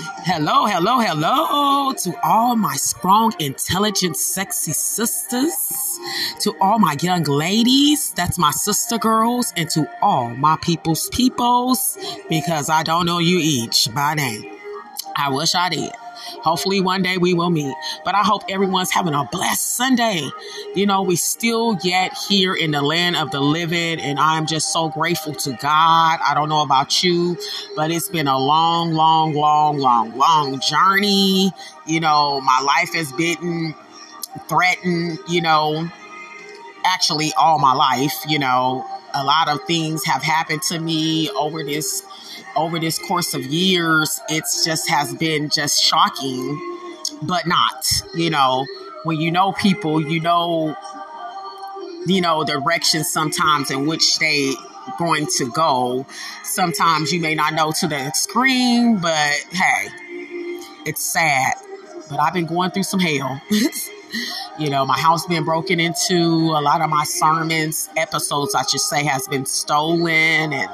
Hello, 0.00 0.66
hello, 0.66 1.00
hello 1.00 1.92
to 1.92 2.14
all 2.22 2.54
my 2.54 2.76
strong, 2.76 3.32
intelligent, 3.40 4.16
sexy 4.16 4.72
sisters, 4.72 5.52
to 6.40 6.54
all 6.60 6.78
my 6.78 6.96
young 7.00 7.24
ladies, 7.24 8.12
that's 8.12 8.38
my 8.38 8.52
sister 8.52 8.96
girls, 8.96 9.52
and 9.56 9.68
to 9.70 9.90
all 10.00 10.30
my 10.30 10.56
people's 10.62 11.08
peoples, 11.08 11.98
because 12.28 12.70
I 12.70 12.84
don't 12.84 13.06
know 13.06 13.18
you 13.18 13.38
each 13.38 13.92
by 13.92 14.14
name. 14.14 14.44
I 15.16 15.30
wish 15.30 15.56
I 15.56 15.68
did. 15.68 15.92
Hopefully, 16.42 16.80
one 16.80 17.02
day 17.02 17.18
we 17.18 17.34
will 17.34 17.50
meet. 17.50 17.74
But 18.04 18.14
I 18.14 18.22
hope 18.22 18.42
everyone's 18.48 18.90
having 18.90 19.14
a 19.14 19.28
blessed 19.30 19.76
Sunday. 19.76 20.28
You 20.74 20.86
know, 20.86 21.02
we 21.02 21.16
still 21.16 21.78
yet 21.82 22.16
here 22.28 22.54
in 22.54 22.70
the 22.70 22.82
land 22.82 23.16
of 23.16 23.30
the 23.30 23.40
living, 23.40 24.00
and 24.00 24.18
I'm 24.18 24.46
just 24.46 24.72
so 24.72 24.88
grateful 24.88 25.34
to 25.34 25.52
God. 25.52 26.18
I 26.26 26.32
don't 26.34 26.48
know 26.48 26.62
about 26.62 27.02
you, 27.02 27.36
but 27.76 27.90
it's 27.90 28.08
been 28.08 28.28
a 28.28 28.38
long, 28.38 28.92
long, 28.92 29.34
long, 29.34 29.78
long, 29.78 30.16
long 30.16 30.60
journey. 30.60 31.52
You 31.86 32.00
know, 32.00 32.40
my 32.40 32.60
life 32.60 32.94
has 32.94 33.12
been 33.12 33.74
threatened, 34.48 35.18
you 35.28 35.40
know, 35.40 35.88
actually 36.84 37.32
all 37.38 37.58
my 37.58 37.72
life, 37.72 38.14
you 38.28 38.38
know. 38.38 38.86
A 39.14 39.24
lot 39.24 39.48
of 39.48 39.64
things 39.64 40.04
have 40.04 40.22
happened 40.22 40.60
to 40.68 40.78
me 40.78 41.30
over 41.30 41.64
this 41.64 42.02
over 42.58 42.78
this 42.78 42.98
course 42.98 43.34
of 43.34 43.44
years, 43.46 44.20
it's 44.28 44.64
just 44.64 44.90
has 44.90 45.14
been 45.14 45.48
just 45.48 45.82
shocking, 45.82 46.60
but 47.22 47.46
not, 47.46 47.86
you 48.14 48.30
know, 48.30 48.66
when 49.04 49.20
you 49.20 49.30
know 49.30 49.52
people, 49.52 50.00
you 50.00 50.20
know, 50.20 50.76
you 52.06 52.20
know, 52.20 52.44
direction 52.44 53.04
sometimes 53.04 53.70
in 53.70 53.86
which 53.86 54.18
they 54.18 54.52
going 54.98 55.26
to 55.36 55.50
go. 55.50 56.06
Sometimes 56.42 57.12
you 57.12 57.20
may 57.20 57.34
not 57.34 57.54
know 57.54 57.70
to 57.72 57.86
the 57.86 57.96
extreme, 57.96 58.98
but 58.98 59.34
hey, 59.52 59.88
it's 60.84 61.04
sad. 61.04 61.54
But 62.10 62.20
I've 62.20 62.32
been 62.32 62.46
going 62.46 62.70
through 62.70 62.84
some 62.84 63.00
hell. 63.00 63.40
you 64.58 64.70
know, 64.70 64.86
my 64.86 64.98
house 64.98 65.26
been 65.26 65.44
broken 65.44 65.78
into. 65.78 66.14
A 66.14 66.62
lot 66.62 66.80
of 66.80 66.88
my 66.88 67.04
sermons, 67.04 67.88
episodes, 67.96 68.54
I 68.54 68.62
should 68.62 68.80
say, 68.80 69.04
has 69.04 69.28
been 69.28 69.44
stolen 69.44 70.52
and 70.52 70.70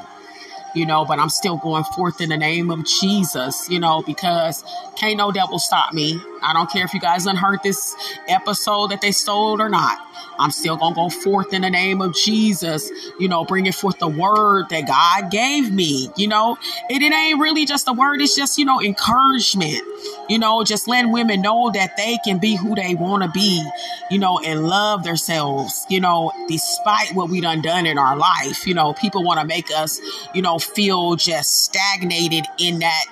you 0.75 0.87
know, 0.87 1.05
but 1.05 1.19
I'm 1.19 1.31
still 1.31 1.57
going 1.57 1.85
forth 1.85 2.21
in 2.21 2.29
the 2.29 2.37
name 2.37 2.71
of 2.71 2.85
Jesus, 2.85 3.69
you 3.71 3.79
know, 3.79 4.03
because 4.03 4.65
can't 4.97 5.17
no 5.17 5.33
devil 5.33 5.59
stop 5.59 5.93
me. 5.93 6.21
I 6.45 6.53
don't 6.53 6.71
care 6.71 6.85
if 6.85 6.95
you 6.95 7.01
guys 7.01 7.27
unheard 7.27 7.61
this 7.63 7.95
episode 8.29 8.89
that 8.89 9.01
they 9.01 9.13
stole 9.13 9.61
or 9.61 9.69
not. 9.69 9.99
I'm 10.39 10.51
still 10.51 10.77
going 10.77 10.95
to 10.95 10.97
go 10.97 11.09
forth 11.09 11.53
in 11.53 11.63
the 11.63 11.71
name 11.71 12.01
of 12.01 12.15
Jesus, 12.15 12.91
you 13.19 13.29
know, 13.29 13.45
bringing 13.45 13.73
forth 13.73 13.99
the 13.99 14.09
word 14.09 14.69
that 14.71 14.87
God 14.87 15.31
gave 15.31 15.73
me, 15.73 16.11
you 16.17 16.29
know. 16.29 16.57
It, 16.91 17.03
it 17.03 17.13
ain't 17.13 17.41
really 17.41 17.67
just 17.67 17.89
a 17.89 17.93
word, 17.93 18.21
it's 18.21 18.37
just, 18.37 18.59
you 18.59 18.65
know, 18.65 18.81
encouragement, 18.81 19.81
you 20.29 20.39
know, 20.39 20.65
just 20.65 20.89
letting 20.89 21.13
women 21.13 21.41
know 21.41 21.71
that 21.73 21.97
they 21.97 22.19
can 22.25 22.39
be 22.39 22.57
who 22.57 22.75
they 22.75 22.95
want 22.95 23.23
to 23.23 23.31
be, 23.31 23.65
you 24.11 24.19
know, 24.19 24.41
and 24.45 24.67
love 24.67 25.05
themselves, 25.05 25.87
you 25.89 26.01
know, 26.01 26.33
despite 26.49 27.15
what 27.15 27.31
we 27.31 27.41
done 27.41 27.63
done 27.63 27.87
in 27.87 27.99
our 27.99 28.17
life. 28.17 28.67
You 28.67 28.75
know, 28.75 28.93
people 28.93 29.23
want 29.23 29.41
to 29.41 29.47
make 29.47 29.71
us, 29.71 30.01
you 30.35 30.43
know, 30.43 30.59
feel 30.59 31.17
just 31.17 31.65
stagnated 31.65 32.45
in 32.59 32.81
that, 32.81 33.05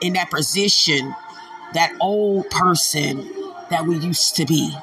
in 0.00 0.12
that 0.14 0.30
position, 0.30 1.14
that 1.74 1.92
old 2.00 2.48
person 2.50 3.28
that 3.70 3.86
we 3.86 3.96
used 3.98 4.36
to 4.36 4.46
be 4.46 4.74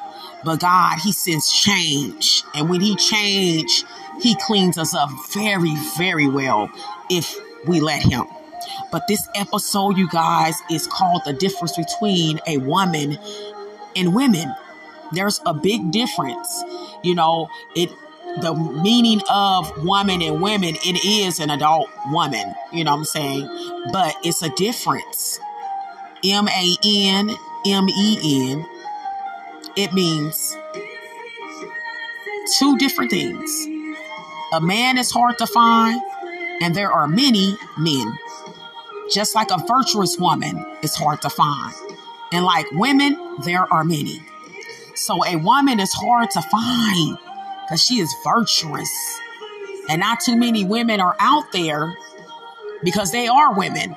but 0.46 0.60
God, 0.60 1.00
He 1.00 1.12
sends 1.12 1.52
change. 1.52 2.44
And 2.54 2.70
when 2.70 2.80
He 2.80 2.96
change, 2.96 3.84
He 4.22 4.38
cleans 4.46 4.78
us 4.78 4.94
up 4.94 5.10
very, 5.34 5.76
very 5.98 6.30
well 6.30 6.70
if 7.10 7.36
we 7.68 7.82
let 7.82 8.04
Him. 8.04 8.26
But 8.92 9.02
this 9.08 9.28
episode, 9.36 9.98
you 9.98 10.08
guys, 10.08 10.56
is 10.70 10.88
called 10.88 11.24
The 11.26 11.34
Difference 11.34 11.76
Between 11.76 12.40
a 12.48 12.58
Woman 12.58 13.18
and 13.96 14.14
Women. 14.14 14.54
There's 15.12 15.42
a 15.46 15.54
big 15.54 15.92
difference. 15.92 16.64
You 17.04 17.16
know, 17.16 17.50
it 17.76 17.90
the 18.42 18.54
meaning 18.54 19.22
of 19.30 19.72
woman 19.86 20.22
and 20.22 20.42
women, 20.42 20.76
it 20.76 21.06
is 21.06 21.40
an 21.40 21.50
adult 21.50 21.90
woman, 22.10 22.54
you 22.74 22.84
know 22.84 22.92
what 22.92 22.98
I'm 22.98 23.06
saying? 23.06 23.48
But 23.94 24.14
it's 24.26 24.42
a 24.42 24.50
difference. 24.50 25.40
M 26.32 26.48
A 26.48 26.76
N 26.84 27.30
M 27.66 27.90
E 27.90 28.52
N 28.52 28.66
it 29.76 29.92
means 29.92 30.56
two 32.58 32.78
different 32.78 33.12
things. 33.12 33.68
A 34.54 34.62
man 34.62 34.98
is 34.98 35.12
hard 35.12 35.38
to 35.40 35.48
find, 35.48 36.02
and 36.62 36.74
there 36.74 36.92
are 36.92 37.08
many 37.08 37.58
men. 37.78 38.18
Just 39.12 39.36
like 39.36 39.52
a 39.52 39.58
virtuous 39.68 40.18
woman 40.18 40.66
is 40.82 40.96
hard 40.96 41.22
to 41.24 41.30
find. 41.30 41.74
And 42.32 42.46
like 42.46 42.66
women, 42.72 43.18
there 43.44 43.72
are 43.72 43.84
many. 43.84 44.22
So 44.96 45.26
a 45.26 45.36
woman 45.36 45.80
is 45.82 45.92
hard 45.94 46.32
to 46.32 46.42
find 46.42 47.18
because 47.64 47.84
she 47.84 48.00
is 48.00 48.14
virtuous. 48.24 48.90
And 49.90 50.00
not 50.00 50.22
too 50.22 50.38
many 50.38 50.64
women 50.64 51.02
are 51.02 51.16
out 51.20 51.52
there 51.52 51.96
because 52.82 53.12
they 53.12 53.28
are 53.28 53.54
women. 53.54 53.94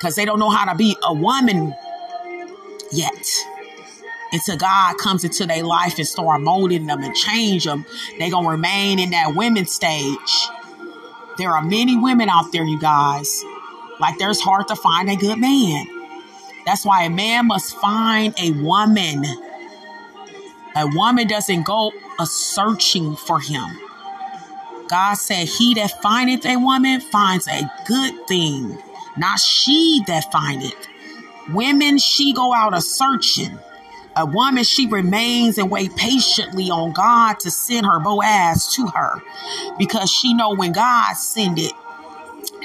Because 0.00 0.16
they 0.16 0.24
don't 0.24 0.38
know 0.38 0.48
how 0.48 0.64
to 0.72 0.74
be 0.74 0.96
a 1.02 1.12
woman 1.12 1.74
yet 2.90 3.26
until 4.32 4.56
God 4.56 4.96
comes 4.96 5.24
into 5.24 5.44
their 5.44 5.62
life 5.62 5.98
and 5.98 6.08
start 6.08 6.40
molding 6.40 6.86
them 6.86 7.02
and 7.02 7.14
change 7.14 7.64
them, 7.64 7.84
they're 8.18 8.30
going 8.30 8.44
to 8.44 8.50
remain 8.50 8.98
in 8.98 9.10
that 9.10 9.34
women 9.34 9.66
stage. 9.66 10.48
There 11.36 11.50
are 11.50 11.62
many 11.62 11.98
women 11.98 12.28
out 12.28 12.50
there, 12.50 12.64
you 12.64 12.78
guys. 12.80 13.44
Like 13.98 14.18
there's 14.18 14.40
hard 14.40 14.68
to 14.68 14.76
find 14.76 15.10
a 15.10 15.16
good 15.16 15.38
man. 15.38 15.86
That's 16.64 16.84
why 16.84 17.04
a 17.04 17.10
man 17.10 17.48
must 17.48 17.76
find 17.76 18.34
a 18.38 18.52
woman. 18.52 19.24
A 20.76 20.86
woman 20.86 21.26
doesn't 21.26 21.64
go 21.66 21.92
a 22.18 22.26
searching 22.26 23.16
for 23.16 23.40
him. 23.40 23.66
God 24.88 25.14
said, 25.14 25.48
He 25.48 25.74
that 25.74 26.00
findeth 26.02 26.46
a 26.46 26.56
woman 26.56 27.00
finds 27.00 27.46
a 27.48 27.70
good 27.86 28.26
thing, 28.26 28.78
not 29.20 29.38
she 29.38 30.02
that 30.06 30.32
findeth. 30.32 30.88
Women, 31.52 31.98
she 31.98 32.32
go 32.32 32.54
out 32.54 32.76
a 32.76 32.80
searching. 32.80 33.58
A 34.16 34.26
woman, 34.26 34.64
she 34.64 34.86
remains 34.86 35.58
and 35.58 35.70
wait 35.70 35.94
patiently 35.94 36.70
on 36.70 36.92
God 36.92 37.38
to 37.40 37.50
send 37.50 37.86
her 37.86 38.00
Boaz 38.00 38.74
to 38.74 38.86
her 38.88 39.22
because 39.78 40.10
she 40.10 40.34
know 40.34 40.54
when 40.54 40.72
God 40.72 41.14
send 41.14 41.58
it, 41.58 41.72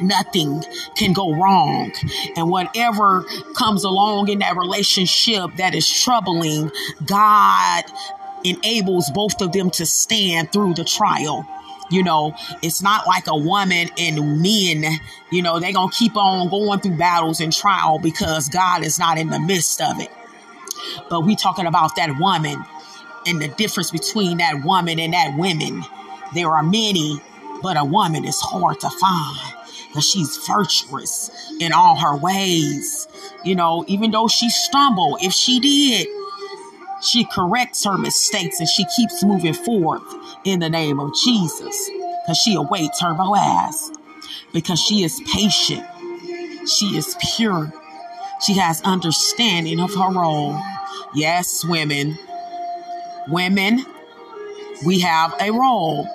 nothing 0.01 0.63
can 0.95 1.13
go 1.13 1.33
wrong. 1.33 1.91
And 2.35 2.49
whatever 2.49 3.25
comes 3.55 3.83
along 3.83 4.29
in 4.29 4.39
that 4.39 4.55
relationship 4.55 5.55
that 5.57 5.75
is 5.75 5.89
troubling, 5.89 6.71
God 7.05 7.83
enables 8.43 9.09
both 9.11 9.41
of 9.41 9.51
them 9.51 9.69
to 9.71 9.85
stand 9.85 10.51
through 10.51 10.75
the 10.75 10.83
trial. 10.83 11.47
You 11.91 12.03
know, 12.03 12.33
it's 12.61 12.81
not 12.81 13.05
like 13.05 13.27
a 13.27 13.37
woman 13.37 13.89
and 13.97 14.41
men, 14.41 14.83
you 15.31 15.41
know, 15.41 15.59
they 15.59 15.71
going 15.71 15.89
to 15.89 15.95
keep 15.95 16.15
on 16.15 16.49
going 16.49 16.79
through 16.79 16.97
battles 16.97 17.39
and 17.39 17.53
trial 17.53 17.99
because 17.99 18.49
God 18.49 18.83
is 18.83 18.97
not 18.97 19.17
in 19.17 19.29
the 19.29 19.39
midst 19.39 19.81
of 19.81 19.99
it. 19.99 20.09
But 21.09 21.21
we 21.21 21.35
talking 21.35 21.67
about 21.67 21.95
that 21.95 22.17
woman 22.19 22.63
and 23.27 23.41
the 23.41 23.47
difference 23.49 23.91
between 23.91 24.37
that 24.37 24.63
woman 24.63 24.99
and 24.99 25.13
that 25.13 25.35
women. 25.37 25.83
There 26.33 26.49
are 26.49 26.63
many, 26.63 27.21
but 27.61 27.77
a 27.77 27.85
woman 27.85 28.25
is 28.25 28.39
hard 28.39 28.79
to 28.81 28.89
find 28.89 29.55
because 29.87 30.09
she's 30.09 30.37
virtuous 30.47 31.31
in 31.59 31.71
all 31.71 31.95
her 31.95 32.17
ways. 32.17 33.07
You 33.43 33.55
know, 33.55 33.85
even 33.87 34.11
though 34.11 34.27
she 34.27 34.49
stumbled, 34.49 35.19
if 35.21 35.33
she 35.33 35.59
did, 35.59 36.07
she 37.01 37.25
corrects 37.25 37.85
her 37.85 37.97
mistakes 37.97 38.59
and 38.59 38.69
she 38.69 38.85
keeps 38.95 39.23
moving 39.23 39.53
forward 39.53 40.01
in 40.43 40.59
the 40.59 40.69
name 40.69 40.99
of 40.99 41.13
Jesus 41.15 41.89
because 42.23 42.37
she 42.37 42.55
awaits 42.55 43.01
her 43.01 43.13
Boaz 43.13 43.91
because 44.53 44.79
she 44.79 45.03
is 45.03 45.21
patient. 45.31 45.85
She 46.67 46.97
is 46.97 47.15
pure. 47.35 47.71
She 48.41 48.53
has 48.53 48.81
understanding 48.81 49.79
of 49.79 49.93
her 49.93 50.11
role. 50.11 50.57
Yes, 51.13 51.63
women. 51.65 52.17
Women, 53.27 53.85
we 54.85 54.99
have 55.01 55.35
a 55.39 55.51
role. 55.51 56.07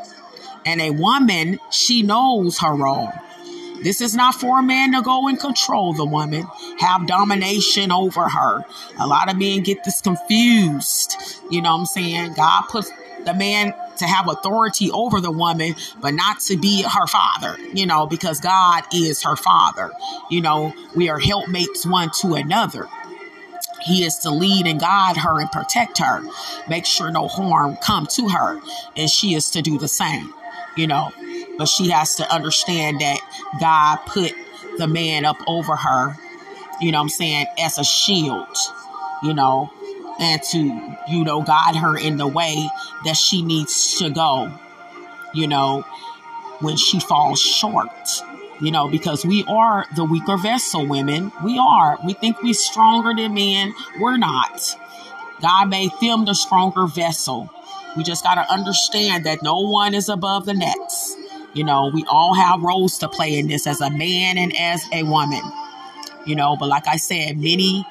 And 0.66 0.80
a 0.80 0.90
woman, 0.90 1.58
she 1.70 2.02
knows 2.02 2.58
her 2.58 2.74
role. 2.74 3.12
This 3.82 4.00
is 4.00 4.14
not 4.14 4.34
for 4.34 4.58
a 4.58 4.62
man 4.62 4.92
to 4.92 5.02
go 5.02 5.28
and 5.28 5.38
control 5.38 5.94
the 5.94 6.04
woman, 6.04 6.46
have 6.78 7.06
domination 7.06 7.90
over 7.90 8.28
her. 8.28 8.64
A 8.98 9.06
lot 9.06 9.30
of 9.30 9.38
men 9.38 9.62
get 9.62 9.84
this 9.84 10.00
confused. 10.00 11.16
You 11.50 11.62
know 11.62 11.72
what 11.72 11.80
I'm 11.80 11.86
saying? 11.86 12.34
God 12.34 12.62
puts 12.68 12.90
the 13.24 13.34
man 13.34 13.74
to 13.98 14.06
have 14.06 14.28
authority 14.28 14.90
over 14.90 15.20
the 15.20 15.30
woman, 15.30 15.74
but 16.00 16.14
not 16.14 16.40
to 16.40 16.56
be 16.56 16.82
her 16.82 17.06
father, 17.06 17.56
you 17.72 17.86
know, 17.86 18.06
because 18.06 18.40
God 18.40 18.84
is 18.94 19.22
her 19.22 19.36
father. 19.36 19.92
You 20.30 20.40
know, 20.40 20.74
we 20.94 21.08
are 21.08 21.18
helpmates 21.18 21.86
one 21.86 22.10
to 22.20 22.34
another. 22.34 22.86
He 23.82 24.04
is 24.04 24.18
to 24.18 24.30
lead 24.30 24.66
and 24.66 24.80
guide 24.80 25.16
her 25.16 25.40
and 25.40 25.50
protect 25.50 25.98
her, 25.98 26.22
make 26.68 26.84
sure 26.84 27.10
no 27.10 27.28
harm 27.28 27.76
come 27.76 28.06
to 28.12 28.28
her, 28.28 28.60
and 28.96 29.08
she 29.08 29.34
is 29.34 29.50
to 29.50 29.62
do 29.62 29.78
the 29.78 29.88
same, 29.88 30.32
you 30.76 30.86
know. 30.86 31.12
But 31.60 31.68
she 31.68 31.90
has 31.90 32.16
to 32.16 32.34
understand 32.34 33.00
that 33.00 33.20
God 33.60 33.96
put 34.06 34.32
the 34.78 34.88
man 34.88 35.24
up 35.24 35.36
over 35.46 35.76
her 35.76 36.16
you 36.80 36.92
know 36.92 36.98
what 36.98 37.02
I'm 37.02 37.08
saying, 37.10 37.46
as 37.58 37.78
a 37.78 37.84
shield, 37.84 38.56
you 39.22 39.34
know, 39.34 39.70
and 40.18 40.42
to, 40.50 40.96
you 41.08 41.24
know, 41.24 41.42
guide 41.42 41.76
her 41.76 41.96
in 41.96 42.16
the 42.16 42.26
way 42.26 42.68
that 43.04 43.16
she 43.16 43.42
needs 43.42 43.98
to 43.98 44.10
go, 44.10 44.50
you 45.34 45.46
know, 45.46 45.82
when 46.60 46.76
she 46.76 47.00
falls 47.00 47.40
short 47.40 47.88
you 48.62 48.70
know, 48.70 48.88
because 48.88 49.24
we 49.24 49.42
are 49.44 49.86
the 49.96 50.04
weaker 50.04 50.36
vessel 50.36 50.86
women. 50.86 51.32
We 51.42 51.56
are. 51.56 51.98
We 52.04 52.12
think 52.12 52.42
we're 52.42 52.52
stronger 52.52 53.14
than 53.14 53.32
men. 53.32 53.72
We're 53.98 54.18
not. 54.18 54.76
God 55.40 55.70
made 55.70 55.88
them 56.02 56.26
the 56.26 56.34
stronger 56.34 56.86
vessel. 56.86 57.48
We 57.96 58.02
just 58.02 58.22
got 58.22 58.34
to 58.34 58.52
understand 58.52 59.24
that 59.24 59.42
no 59.42 59.60
one 59.60 59.94
is 59.94 60.10
above 60.10 60.44
the 60.44 60.52
next. 60.52 61.16
You 61.54 61.64
know, 61.64 61.90
we 61.92 62.04
all 62.08 62.34
have 62.34 62.62
roles 62.62 62.98
to 62.98 63.08
play 63.08 63.38
in 63.38 63.48
this 63.48 63.66
as 63.66 63.80
a 63.80 63.90
man 63.90 64.38
and 64.38 64.56
as 64.56 64.84
a 64.92 65.02
woman. 65.02 65.42
You 66.26 66.36
know, 66.36 66.56
but 66.56 66.68
like 66.68 66.86
I 66.86 66.96
said, 66.96 67.38
many 67.38 67.84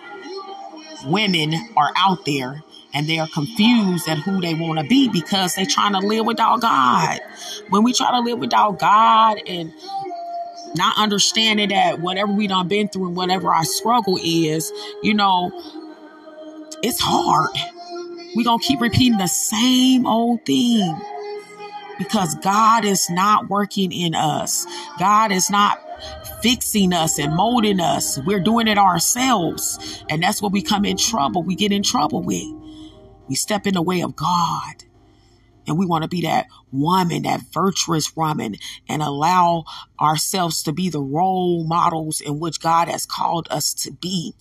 women 1.05 1.53
are 1.75 1.91
out 1.97 2.25
there 2.25 2.63
and 2.93 3.07
they 3.07 3.19
are 3.19 3.27
confused 3.27 4.07
at 4.07 4.17
who 4.19 4.41
they 4.41 4.53
want 4.53 4.79
to 4.79 4.85
be 4.85 5.09
because 5.09 5.55
they're 5.55 5.65
trying 5.65 5.93
to 5.93 5.99
live 5.99 6.25
without 6.25 6.61
God. 6.61 7.19
When 7.69 7.83
we 7.83 7.93
try 7.93 8.11
to 8.11 8.19
live 8.19 8.39
without 8.39 8.79
God 8.79 9.37
and 9.45 9.73
not 10.75 10.97
understanding 10.97 11.69
that 11.69 11.99
whatever 11.99 12.31
we 12.31 12.47
done 12.47 12.67
been 12.67 12.87
through 12.87 13.07
and 13.07 13.15
whatever 13.15 13.53
our 13.53 13.65
struggle 13.65 14.17
is, 14.23 14.71
you 15.03 15.13
know, 15.13 15.51
it's 16.81 16.99
hard. 16.99 17.49
we 18.35 18.43
gonna 18.43 18.61
keep 18.61 18.79
repeating 18.79 19.17
the 19.17 19.27
same 19.27 20.05
old 20.05 20.45
thing 20.45 20.99
because 21.99 22.33
God 22.35 22.85
is 22.85 23.07
not 23.11 23.49
working 23.49 23.91
in 23.91 24.15
us. 24.15 24.65
God 24.97 25.31
is 25.31 25.51
not 25.51 25.79
fixing 26.41 26.93
us 26.93 27.19
and 27.19 27.35
molding 27.35 27.79
us. 27.79 28.17
We're 28.25 28.39
doing 28.39 28.67
it 28.67 28.79
ourselves. 28.79 30.03
And 30.09 30.23
that's 30.23 30.41
what 30.41 30.51
we 30.51 30.63
come 30.63 30.85
in 30.85 30.97
trouble. 30.97 31.43
We 31.43 31.55
get 31.55 31.71
in 31.71 31.83
trouble 31.83 32.23
with. 32.23 32.47
We 33.27 33.35
step 33.35 33.67
in 33.67 33.75
the 33.75 33.81
way 33.81 34.01
of 34.01 34.15
God. 34.15 34.83
And 35.67 35.77
we 35.77 35.85
want 35.85 36.03
to 36.03 36.07
be 36.07 36.21
that 36.21 36.47
woman, 36.71 37.23
that 37.23 37.41
virtuous 37.53 38.15
woman, 38.15 38.55
and 38.87 39.03
allow 39.03 39.65
ourselves 40.01 40.63
to 40.63 40.71
be 40.73 40.89
the 40.89 41.01
role 41.01 41.63
models 41.63 42.21
in 42.21 42.39
which 42.39 42.59
God 42.59 42.87
has 42.87 43.05
called 43.05 43.47
us 43.51 43.73
to 43.75 43.91
be 43.91 44.33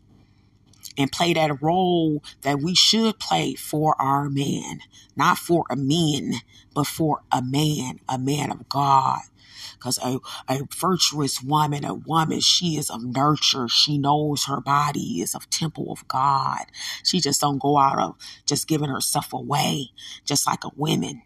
and 0.98 1.12
play 1.12 1.32
that 1.34 1.62
role 1.62 2.22
that 2.42 2.60
we 2.60 2.74
should 2.74 3.20
play 3.20 3.54
for 3.54 4.00
our 4.00 4.28
man, 4.28 4.80
not 5.16 5.38
for 5.38 5.64
a 5.70 5.76
man, 5.76 6.34
but 6.74 6.86
for 6.86 7.22
a 7.32 7.42
man, 7.42 8.00
a 8.08 8.18
man 8.18 8.50
of 8.52 8.68
God. 8.68 9.20
Because 9.74 9.98
a, 10.04 10.18
a 10.48 10.62
virtuous 10.76 11.42
woman, 11.42 11.84
a 11.84 11.94
woman, 11.94 12.40
she 12.40 12.76
is 12.76 12.90
of 12.90 13.04
nurture. 13.04 13.68
She 13.68 13.98
knows 13.98 14.46
her 14.46 14.60
body 14.60 15.20
is 15.22 15.34
of 15.36 15.48
temple 15.50 15.92
of 15.92 16.06
God. 16.08 16.66
She 17.04 17.20
just 17.20 17.40
don't 17.40 17.60
go 17.60 17.78
out 17.78 18.00
of 18.00 18.16
just 18.46 18.68
giving 18.68 18.90
herself 18.90 19.32
away, 19.32 19.90
just 20.24 20.46
like 20.46 20.64
a 20.64 20.70
woman. 20.76 21.22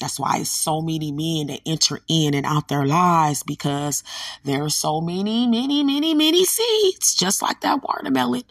That's 0.00 0.20
why 0.20 0.42
so 0.42 0.82
many 0.82 1.10
men 1.10 1.46
that 1.46 1.60
enter 1.64 2.00
in 2.08 2.34
and 2.34 2.44
out 2.44 2.68
their 2.68 2.84
lives 2.84 3.42
because 3.42 4.04
there 4.44 4.62
are 4.62 4.70
so 4.70 5.00
many, 5.00 5.46
many, 5.46 5.82
many, 5.82 6.14
many 6.14 6.44
seeds, 6.44 7.14
just 7.14 7.40
like 7.40 7.62
that 7.62 7.82
watermelon, 7.82 8.42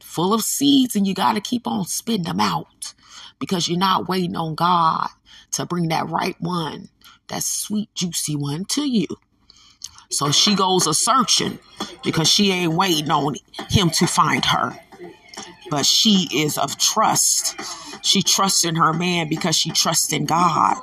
full 0.00 0.34
of 0.34 0.42
seeds, 0.42 0.94
and 0.94 1.06
you 1.06 1.14
got 1.14 1.34
to 1.34 1.40
keep 1.40 1.66
on 1.66 1.86
spitting 1.86 2.24
them 2.24 2.40
out 2.40 2.94
because 3.38 3.68
you're 3.68 3.78
not 3.78 4.08
waiting 4.08 4.36
on 4.36 4.54
God 4.54 5.08
to 5.52 5.64
bring 5.64 5.88
that 5.88 6.08
right 6.08 6.36
one 6.40 6.90
that 7.28 7.42
sweet, 7.42 7.92
juicy 7.94 8.36
one 8.36 8.64
to 8.66 8.88
you. 8.88 9.06
So 10.10 10.30
she 10.30 10.54
goes 10.54 10.86
a 10.86 10.94
searching 10.94 11.58
because 12.04 12.28
she 12.28 12.52
ain't 12.52 12.74
waiting 12.74 13.10
on 13.10 13.34
him 13.68 13.90
to 13.90 14.06
find 14.06 14.44
her. 14.44 14.78
But 15.70 15.86
she 15.86 16.28
is 16.32 16.58
of 16.58 16.78
trust. 16.78 17.54
She 18.04 18.22
trusts 18.22 18.64
in 18.64 18.76
her 18.76 18.92
man 18.92 19.28
because 19.28 19.56
she 19.56 19.70
trusts 19.70 20.12
in 20.12 20.26
God. 20.26 20.76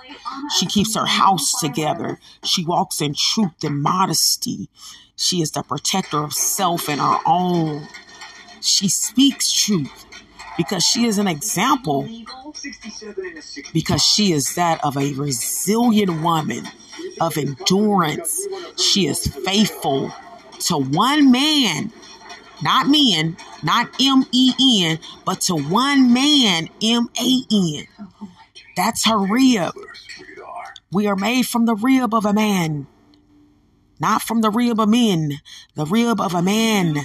She 0.57 0.65
keeps 0.65 0.95
her 0.95 1.06
house 1.06 1.59
together. 1.59 2.19
She 2.44 2.65
walks 2.65 3.01
in 3.01 3.13
truth 3.13 3.63
and 3.63 3.81
modesty. 3.81 4.69
She 5.15 5.41
is 5.41 5.51
the 5.51 5.63
protector 5.63 6.24
of 6.24 6.33
self 6.33 6.89
and 6.89 7.00
her 7.00 7.19
own. 7.25 7.88
She 8.62 8.89
speaks 8.89 9.51
truth 9.51 10.06
because 10.57 10.83
she 10.83 11.06
is 11.06 11.18
an 11.18 11.27
example 11.27 12.07
because 13.74 14.03
she 14.03 14.31
is 14.31 14.56
that 14.56 14.83
of 14.83 14.97
a 14.97 15.13
resilient 15.13 16.21
woman 16.21 16.68
of 17.19 17.38
endurance. 17.38 18.47
She 18.77 19.07
is 19.07 19.27
faithful 19.27 20.13
to 20.62 20.77
one 20.77 21.31
man, 21.31 21.91
not 22.61 22.88
men, 22.88 23.38
not 23.63 23.89
M 24.01 24.25
E 24.31 24.53
N, 24.85 25.00
but 25.25 25.41
to 25.41 25.55
one 25.55 26.13
man, 26.13 26.69
M 26.81 27.09
A 27.19 27.44
N. 27.51 27.88
Oh, 28.00 28.07
oh 28.21 28.29
that's 28.75 29.05
her 29.05 29.17
rib. 29.17 29.73
We 30.91 31.07
are 31.07 31.15
made 31.15 31.44
from 31.44 31.65
the 31.65 31.75
rib 31.75 32.13
of 32.13 32.25
a 32.25 32.33
man, 32.33 32.88
not 34.00 34.21
from 34.21 34.41
the 34.41 34.51
rib 34.51 34.79
of 34.79 34.89
men, 34.89 35.39
the 35.75 35.85
rib 35.85 36.19
of 36.21 36.33
a 36.33 36.41
man. 36.41 36.97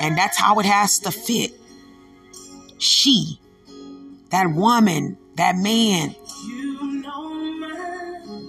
And 0.00 0.16
that's 0.16 0.38
how 0.38 0.58
it 0.60 0.66
has 0.66 0.98
to 1.00 1.10
fit. 1.10 1.52
She 2.78 3.40
that 4.30 4.50
woman, 4.50 5.16
that 5.36 5.56
man, 5.56 6.14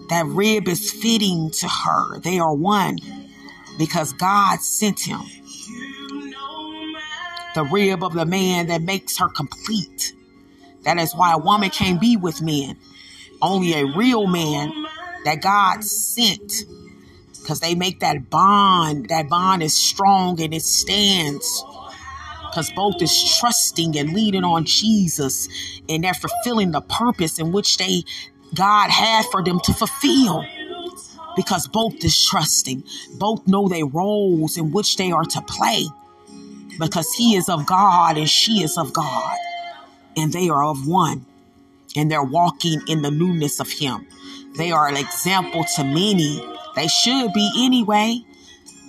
that 0.09 0.25
rib 0.25 0.67
is 0.67 0.91
fitting 0.91 1.51
to 1.51 1.67
her. 1.67 2.19
They 2.19 2.39
are 2.39 2.53
one 2.53 2.97
because 3.77 4.13
God 4.13 4.59
sent 4.59 4.99
him. 5.01 5.21
The 7.55 7.63
rib 7.63 8.03
of 8.03 8.13
the 8.13 8.25
man 8.25 8.67
that 8.67 8.81
makes 8.81 9.17
her 9.17 9.27
complete. 9.27 10.13
That 10.83 10.97
is 10.97 11.13
why 11.13 11.33
a 11.33 11.37
woman 11.37 11.69
can't 11.69 11.99
be 11.99 12.15
with 12.15 12.41
men. 12.41 12.77
Only 13.41 13.73
a 13.73 13.85
real 13.85 14.27
man 14.27 14.71
that 15.25 15.41
God 15.41 15.83
sent. 15.83 16.65
Because 17.39 17.59
they 17.59 17.75
make 17.75 18.01
that 18.01 18.29
bond. 18.29 19.09
That 19.09 19.29
bond 19.29 19.63
is 19.63 19.73
strong 19.73 20.39
and 20.41 20.53
it 20.53 20.61
stands 20.61 21.63
because 22.49 22.71
both 22.71 23.01
is 23.01 23.37
trusting 23.39 23.97
and 23.97 24.13
leaning 24.13 24.43
on 24.43 24.65
Jesus 24.65 25.47
and 25.87 26.03
they're 26.03 26.13
fulfilling 26.13 26.71
the 26.71 26.81
purpose 26.81 27.39
in 27.39 27.51
which 27.51 27.77
they 27.77 28.03
God 28.55 28.89
had 28.89 29.25
for 29.25 29.43
them 29.43 29.59
to 29.65 29.73
fulfill. 29.73 30.43
Because 31.35 31.67
both 31.67 32.03
is 32.03 32.25
trusting, 32.25 32.83
both 33.17 33.47
know 33.47 33.67
their 33.67 33.85
roles 33.85 34.57
in 34.57 34.71
which 34.71 34.97
they 34.97 35.11
are 35.11 35.23
to 35.23 35.41
play. 35.41 35.85
Because 36.79 37.13
he 37.13 37.35
is 37.35 37.49
of 37.49 37.65
God 37.65 38.17
and 38.17 38.29
she 38.29 38.63
is 38.63 38.77
of 38.77 38.93
God, 38.93 39.37
and 40.15 40.31
they 40.31 40.49
are 40.49 40.63
of 40.63 40.87
one, 40.87 41.25
and 41.95 42.09
they're 42.09 42.23
walking 42.23 42.81
in 42.87 43.01
the 43.01 43.11
newness 43.11 43.59
of 43.59 43.69
him. 43.69 44.07
They 44.57 44.71
are 44.71 44.87
an 44.87 44.97
example 44.97 45.65
to 45.75 45.83
many. 45.83 46.41
They 46.75 46.87
should 46.87 47.33
be 47.33 47.51
anyway 47.57 48.23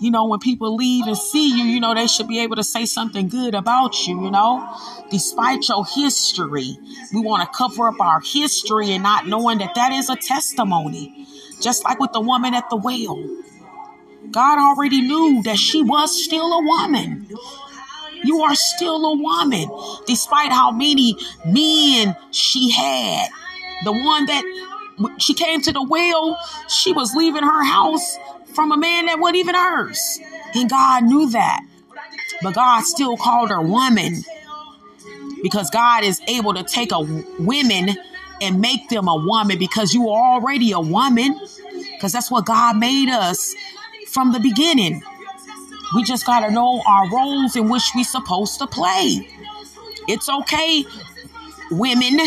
you 0.00 0.10
know, 0.10 0.24
when 0.24 0.40
people 0.40 0.76
leave 0.76 1.06
and 1.06 1.16
see 1.16 1.50
you, 1.50 1.64
you 1.64 1.78
know, 1.78 1.94
they 1.94 2.06
should 2.06 2.26
be 2.26 2.40
able 2.40 2.56
to 2.56 2.64
say 2.64 2.86
something 2.86 3.28
good 3.28 3.54
about 3.54 4.06
you, 4.06 4.24
you 4.24 4.30
know, 4.30 4.74
despite 5.10 5.68
your 5.68 5.84
history. 5.84 6.78
We 7.12 7.20
want 7.20 7.42
to 7.42 7.56
cover 7.56 7.88
up 7.88 8.00
our 8.00 8.20
history 8.20 8.92
and 8.92 9.02
not 9.02 9.26
knowing 9.26 9.58
that 9.58 9.74
that 9.74 9.92
is 9.92 10.08
a 10.08 10.16
testimony. 10.16 11.26
Just 11.60 11.84
like 11.84 12.00
with 12.00 12.12
the 12.12 12.20
woman 12.20 12.54
at 12.54 12.70
the 12.70 12.76
well. 12.76 13.22
God 14.30 14.58
already 14.58 15.02
knew 15.02 15.42
that 15.42 15.58
she 15.58 15.82
was 15.82 16.24
still 16.24 16.50
a 16.50 16.64
woman. 16.64 17.28
You 18.24 18.42
are 18.42 18.54
still 18.54 19.04
a 19.04 19.16
woman, 19.16 19.68
despite 20.06 20.52
how 20.52 20.70
many 20.70 21.16
men 21.44 22.16
she 22.30 22.70
had. 22.70 23.28
The 23.84 23.92
one 23.92 24.26
that 24.26 24.44
she 25.18 25.34
came 25.34 25.60
to 25.62 25.72
the 25.72 25.82
well, 25.82 26.38
she 26.68 26.92
was 26.92 27.14
leaving 27.14 27.42
her 27.42 27.64
house 27.64 28.18
from 28.54 28.72
a 28.72 28.76
man 28.76 29.06
that 29.06 29.18
wasn't 29.18 29.38
even 29.38 29.54
hers. 29.54 30.18
And 30.54 30.68
God 30.68 31.04
knew 31.04 31.30
that. 31.30 31.60
But 32.42 32.54
God 32.54 32.82
still 32.84 33.16
called 33.16 33.50
her 33.50 33.60
woman 33.60 34.22
because 35.42 35.70
God 35.70 36.04
is 36.04 36.20
able 36.26 36.54
to 36.54 36.62
take 36.62 36.92
a 36.92 37.00
woman 37.00 37.90
and 38.40 38.60
make 38.60 38.88
them 38.88 39.08
a 39.08 39.16
woman 39.16 39.58
because 39.58 39.92
you 39.92 40.08
are 40.08 40.34
already 40.34 40.72
a 40.72 40.80
woman 40.80 41.38
because 41.92 42.12
that's 42.12 42.30
what 42.30 42.46
God 42.46 42.78
made 42.78 43.10
us 43.10 43.54
from 44.08 44.32
the 44.32 44.40
beginning. 44.40 45.02
We 45.94 46.04
just 46.04 46.24
got 46.24 46.40
to 46.46 46.50
know 46.52 46.82
our 46.86 47.10
roles 47.10 47.56
in 47.56 47.68
which 47.68 47.90
we're 47.94 48.04
supposed 48.04 48.58
to 48.60 48.66
play. 48.66 49.28
It's 50.06 50.28
okay, 50.28 50.84
women, 51.70 52.18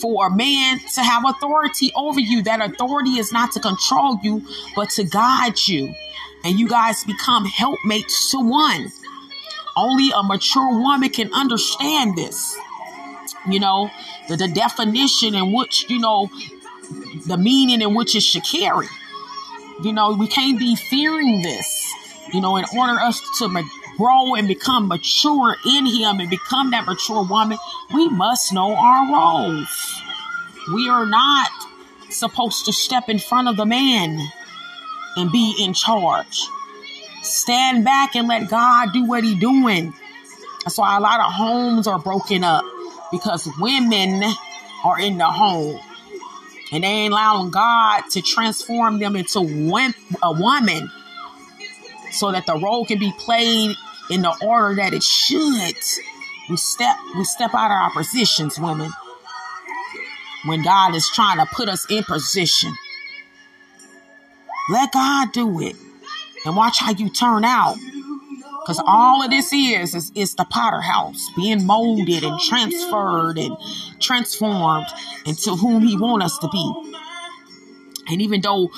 for 0.00 0.26
a 0.26 0.30
man 0.30 0.80
to 0.94 1.02
have 1.02 1.24
authority 1.24 1.92
over 1.94 2.18
you. 2.18 2.42
That 2.42 2.60
authority 2.60 3.18
is 3.18 3.32
not 3.32 3.52
to 3.52 3.60
control 3.60 4.18
you, 4.22 4.42
but 4.74 4.90
to 4.90 5.04
guide 5.04 5.58
you. 5.66 5.94
And 6.42 6.58
you 6.58 6.68
guys 6.68 7.04
become 7.04 7.44
helpmates 7.44 8.30
to 8.32 8.40
one. 8.40 8.90
Only 9.76 10.10
a 10.10 10.22
mature 10.22 10.80
woman 10.80 11.10
can 11.10 11.32
understand 11.32 12.16
this. 12.16 12.56
You 13.48 13.60
know, 13.60 13.90
the, 14.28 14.36
the 14.36 14.48
definition 14.48 15.34
in 15.34 15.52
which, 15.52 15.88
you 15.88 16.00
know, 16.00 16.28
the 17.26 17.36
meaning 17.38 17.80
in 17.80 17.94
which 17.94 18.16
it 18.16 18.22
should 18.22 18.44
carry. 18.44 18.88
You 19.84 19.92
know, 19.92 20.14
we 20.14 20.26
can't 20.26 20.58
be 20.58 20.74
fearing 20.74 21.42
this 21.42 21.79
You 22.32 22.40
know, 22.40 22.56
in 22.56 22.64
order 22.76 22.98
us 23.00 23.20
to 23.38 23.64
grow 23.96 24.34
and 24.34 24.46
become 24.46 24.88
mature 24.88 25.56
in 25.66 25.86
Him 25.86 26.20
and 26.20 26.30
become 26.30 26.70
that 26.70 26.86
mature 26.86 27.24
woman, 27.24 27.58
we 27.92 28.08
must 28.08 28.52
know 28.52 28.74
our 28.74 29.12
roles. 29.12 30.02
We 30.74 30.88
are 30.88 31.06
not 31.06 31.50
supposed 32.10 32.66
to 32.66 32.72
step 32.72 33.08
in 33.08 33.18
front 33.18 33.48
of 33.48 33.56
the 33.56 33.66
man 33.66 34.18
and 35.16 35.32
be 35.32 35.56
in 35.58 35.74
charge. 35.74 36.40
Stand 37.22 37.84
back 37.84 38.14
and 38.14 38.28
let 38.28 38.48
God 38.48 38.92
do 38.92 39.04
what 39.04 39.24
He 39.24 39.34
doing. 39.34 39.92
That's 40.64 40.78
why 40.78 40.96
a 40.96 41.00
lot 41.00 41.20
of 41.20 41.32
homes 41.32 41.86
are 41.86 41.98
broken 41.98 42.44
up 42.44 42.64
because 43.10 43.48
women 43.58 44.22
are 44.84 45.00
in 45.00 45.18
the 45.18 45.26
home 45.26 45.80
and 46.72 46.84
they 46.84 46.88
ain't 46.88 47.12
allowing 47.12 47.50
God 47.50 48.02
to 48.10 48.22
transform 48.22 48.98
them 48.98 49.16
into 49.16 49.40
a 50.22 50.32
woman 50.32 50.90
so 52.12 52.32
that 52.32 52.46
the 52.46 52.56
role 52.56 52.84
can 52.84 52.98
be 52.98 53.12
played 53.18 53.76
in 54.10 54.22
the 54.22 54.34
order 54.42 54.76
that 54.76 54.92
it 54.92 55.02
should. 55.02 55.74
We 56.48 56.56
step 56.56 56.96
we 57.16 57.24
step 57.24 57.54
out 57.54 57.70
of 57.70 57.76
our 57.76 57.90
positions, 57.92 58.58
women. 58.58 58.90
When 60.46 60.62
God 60.62 60.94
is 60.94 61.08
trying 61.14 61.38
to 61.38 61.46
put 61.46 61.68
us 61.68 61.86
in 61.90 62.02
position. 62.02 62.74
Let 64.70 64.92
God 64.92 65.32
do 65.32 65.60
it. 65.60 65.76
And 66.44 66.56
watch 66.56 66.78
how 66.78 66.92
you 66.92 67.10
turn 67.10 67.44
out. 67.44 67.76
Because 68.62 68.82
all 68.86 69.22
of 69.22 69.30
this 69.30 69.52
is, 69.52 69.94
is 69.94 70.12
is 70.14 70.34
the 70.34 70.44
potter 70.44 70.80
house 70.80 71.28
being 71.36 71.66
molded 71.66 72.24
and 72.24 72.38
transferred 72.40 73.38
and 73.38 73.56
transformed 74.00 74.86
into 75.26 75.56
whom 75.56 75.82
he 75.86 75.96
wants 75.96 76.26
us 76.26 76.38
to 76.38 76.48
be. 76.48 76.94
And 78.08 78.22
even 78.22 78.40
though 78.40 78.70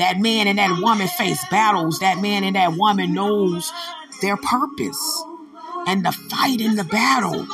that 0.00 0.18
man 0.18 0.48
and 0.48 0.58
that 0.58 0.80
woman 0.82 1.06
face 1.08 1.44
battles, 1.50 1.98
that 1.98 2.18
man 2.20 2.42
and 2.42 2.56
that 2.56 2.72
woman 2.72 3.12
knows 3.12 3.70
their 4.22 4.36
purpose 4.38 5.22
and 5.86 6.04
the 6.04 6.12
fight 6.12 6.58
in 6.58 6.76
the 6.76 6.84
battle. 6.84 7.46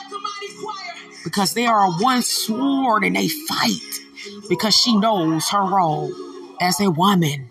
Because 1.25 1.55
they 1.55 1.67
are 1.67 1.91
one 2.00 2.23
sword 2.23 3.03
and 3.03 3.17
they 3.17 3.26
fight 3.26 4.00
because 4.49 4.76
she 4.76 4.97
knows 4.97 5.49
her 5.50 5.62
role 5.62 6.12
as 6.61 6.79
a 6.81 6.88
woman. 6.88 7.50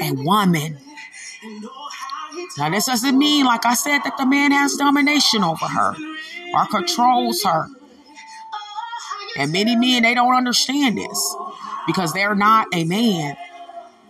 A 0.00 0.12
woman. 0.12 0.78
Now, 2.58 2.70
this 2.70 2.86
doesn't 2.86 3.16
mean, 3.16 3.46
like 3.46 3.64
I 3.64 3.74
said, 3.74 4.00
that 4.00 4.16
the 4.18 4.26
man 4.26 4.50
has 4.50 4.74
domination 4.74 5.44
over 5.44 5.66
her 5.66 5.94
or 6.54 6.66
controls 6.66 7.44
her. 7.44 7.68
And 9.36 9.52
many 9.52 9.76
men, 9.76 10.02
they 10.02 10.14
don't 10.14 10.34
understand 10.34 10.98
this 10.98 11.36
because 11.86 12.12
they're 12.12 12.34
not 12.34 12.68
a 12.72 12.84
man. 12.84 13.36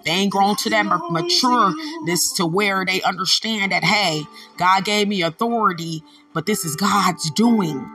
They 0.05 0.11
ain't 0.11 0.33
grown 0.33 0.57
to 0.57 0.71
that 0.71 0.85
matureness 0.87 2.37
to 2.37 2.47
where 2.47 2.85
they 2.85 3.03
understand 3.03 3.73
that, 3.73 3.85
hey, 3.85 4.25
God 4.57 4.85
gave 4.85 5.07
me 5.07 5.23
authority, 5.23 6.03
but 6.33 6.47
this 6.47 6.65
is 6.65 6.75
God's 6.75 7.31
doing. 7.31 7.89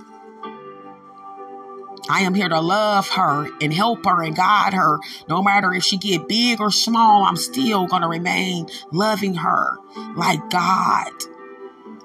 I 2.09 2.21
am 2.21 2.33
here 2.33 2.47
to 2.47 2.61
love 2.61 3.09
her 3.09 3.49
and 3.59 3.73
help 3.73 4.05
her 4.05 4.23
and 4.23 4.35
guide 4.35 4.73
her. 4.73 4.99
No 5.27 5.43
matter 5.43 5.73
if 5.73 5.83
she 5.83 5.97
get 5.97 6.29
big 6.29 6.61
or 6.61 6.71
small, 6.71 7.25
I'm 7.25 7.35
still 7.35 7.85
going 7.85 8.01
to 8.01 8.07
remain 8.07 8.67
loving 8.93 9.35
her 9.35 9.77
like 10.15 10.49
God, 10.49 11.11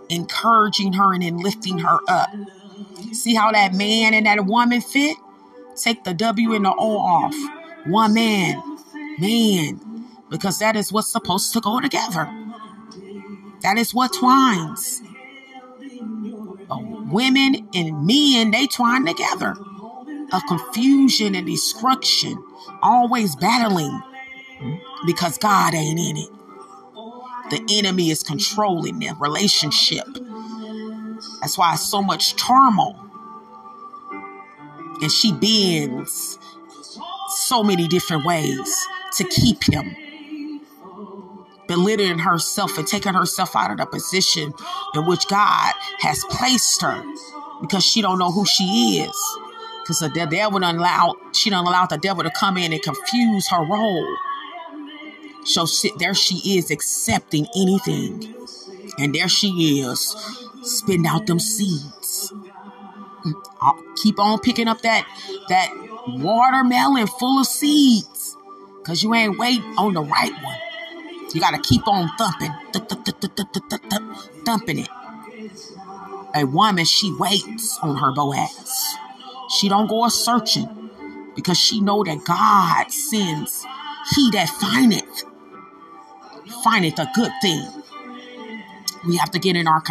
encouraging 0.08 0.94
her 0.94 1.14
and 1.14 1.22
then 1.22 1.38
lifting 1.38 1.78
her 1.78 2.00
up. 2.08 2.30
See 3.12 3.36
how 3.36 3.52
that 3.52 3.74
man 3.74 4.14
and 4.14 4.26
that 4.26 4.44
woman 4.44 4.80
fit? 4.80 5.16
Take 5.76 6.02
the 6.02 6.14
W 6.14 6.54
and 6.54 6.64
the 6.64 6.74
O 6.76 6.98
off. 6.98 7.61
One 7.86 8.14
man, 8.14 8.62
man, 9.18 9.80
because 10.30 10.58
that 10.60 10.76
is 10.76 10.92
what's 10.92 11.08
supposed 11.08 11.52
to 11.54 11.60
go 11.60 11.80
together. 11.80 12.30
That 13.62 13.78
is 13.78 13.92
what 13.92 14.12
twines. 14.12 15.02
Uh, 16.70 16.78
women 17.10 17.68
and 17.74 18.06
men, 18.06 18.50
they 18.50 18.66
twine 18.66 19.04
together 19.04 19.56
of 20.32 20.42
confusion 20.48 21.34
and 21.34 21.46
destruction, 21.46 22.42
always 22.82 23.36
battling 23.36 24.00
because 25.06 25.38
God 25.38 25.74
ain't 25.74 25.98
in 25.98 26.16
it. 26.16 26.30
The 27.50 27.78
enemy 27.78 28.10
is 28.10 28.22
controlling 28.22 29.00
their 29.00 29.14
relationship. 29.14 30.06
That's 31.40 31.58
why 31.58 31.74
so 31.76 32.02
much 32.02 32.36
turmoil. 32.36 32.98
And 35.02 35.10
she 35.10 35.32
bends 35.32 36.38
so 37.52 37.62
many 37.62 37.86
different 37.86 38.24
ways 38.24 38.88
to 39.12 39.24
keep 39.24 39.62
him 39.64 39.94
belittling 41.68 42.18
herself 42.18 42.78
and 42.78 42.88
taking 42.88 43.12
herself 43.12 43.54
out 43.54 43.70
of 43.70 43.76
the 43.76 43.84
position 43.84 44.54
in 44.94 45.04
which 45.04 45.28
God 45.28 45.74
has 45.98 46.24
placed 46.30 46.80
her 46.80 47.04
because 47.60 47.84
she 47.84 48.00
don't 48.00 48.18
know 48.18 48.30
who 48.32 48.46
she 48.46 49.04
is. 49.06 49.38
Because 49.82 49.98
the 49.98 50.08
devil 50.08 50.60
don't 50.60 50.76
allow 50.76 51.14
she 51.32 51.50
don't 51.50 51.66
allow 51.66 51.84
the 51.84 51.98
devil 51.98 52.22
to 52.24 52.30
come 52.30 52.56
in 52.56 52.72
and 52.72 52.82
confuse 52.82 53.46
her 53.50 53.62
role. 53.66 54.16
So 55.44 55.66
there 55.98 56.14
she 56.14 56.56
is 56.56 56.70
accepting 56.70 57.46
anything. 57.54 58.34
And 58.98 59.14
there 59.14 59.28
she 59.28 59.80
is, 59.80 60.16
spitting 60.62 61.06
out 61.06 61.26
them 61.26 61.38
seeds. 61.38 62.32
I'll 63.60 63.82
keep 63.96 64.18
on 64.18 64.38
picking 64.38 64.68
up 64.68 64.80
that 64.80 65.06
that 65.50 65.91
watermelon 66.08 67.06
full 67.06 67.40
of 67.40 67.46
seeds. 67.46 68.36
Cause 68.84 69.02
you 69.02 69.14
ain't 69.14 69.38
waiting 69.38 69.62
on 69.78 69.94
the 69.94 70.02
right 70.02 70.32
one. 70.42 70.58
You 71.32 71.40
gotta 71.40 71.60
keep 71.60 71.86
on 71.86 72.10
thumping, 72.18 72.52
thumping 74.44 74.78
it. 74.80 74.88
A 76.34 76.44
woman, 76.44 76.84
she 76.84 77.14
waits 77.18 77.78
on 77.82 77.96
her 77.96 78.12
Boaz. 78.12 78.96
She 79.58 79.68
don't 79.68 79.86
go 79.86 80.04
a 80.04 80.10
searching 80.10 80.90
because 81.36 81.58
she 81.58 81.80
know 81.80 82.02
that 82.04 82.24
God 82.24 82.90
sends 82.90 83.64
he 84.14 84.30
that 84.32 84.48
findeth, 84.48 85.24
findeth 86.64 86.98
a 86.98 87.08
good 87.14 87.30
thing. 87.40 87.81
We 89.06 89.16
have 89.16 89.30
to 89.32 89.38
get 89.38 89.56
in 89.56 89.66
our 89.66 89.82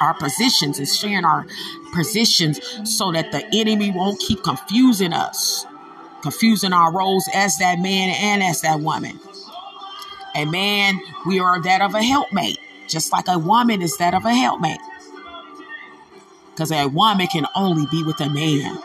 our 0.00 0.14
positions 0.14 0.78
and 0.78 0.88
stay 0.88 1.14
in 1.14 1.24
our 1.24 1.46
positions 1.92 2.60
so 2.84 3.12
that 3.12 3.32
the 3.32 3.44
enemy 3.52 3.90
won't 3.90 4.20
keep 4.20 4.42
confusing 4.42 5.12
us, 5.12 5.64
confusing 6.22 6.72
our 6.72 6.92
roles 6.92 7.28
as 7.34 7.56
that 7.58 7.78
man 7.78 8.10
and 8.10 8.42
as 8.42 8.62
that 8.62 8.80
woman. 8.80 9.18
A 10.36 10.44
man, 10.44 11.00
we 11.26 11.40
are 11.40 11.60
that 11.62 11.80
of 11.80 11.94
a 11.94 12.02
helpmate, 12.02 12.58
just 12.88 13.12
like 13.12 13.26
a 13.28 13.38
woman 13.38 13.82
is 13.82 13.96
that 13.96 14.14
of 14.14 14.24
a 14.24 14.34
helpmate. 14.34 14.80
Because 16.50 16.70
a 16.70 16.86
woman 16.86 17.26
can 17.28 17.46
only 17.56 17.86
be 17.90 18.02
with 18.04 18.20
a 18.20 18.28
man 18.28 18.78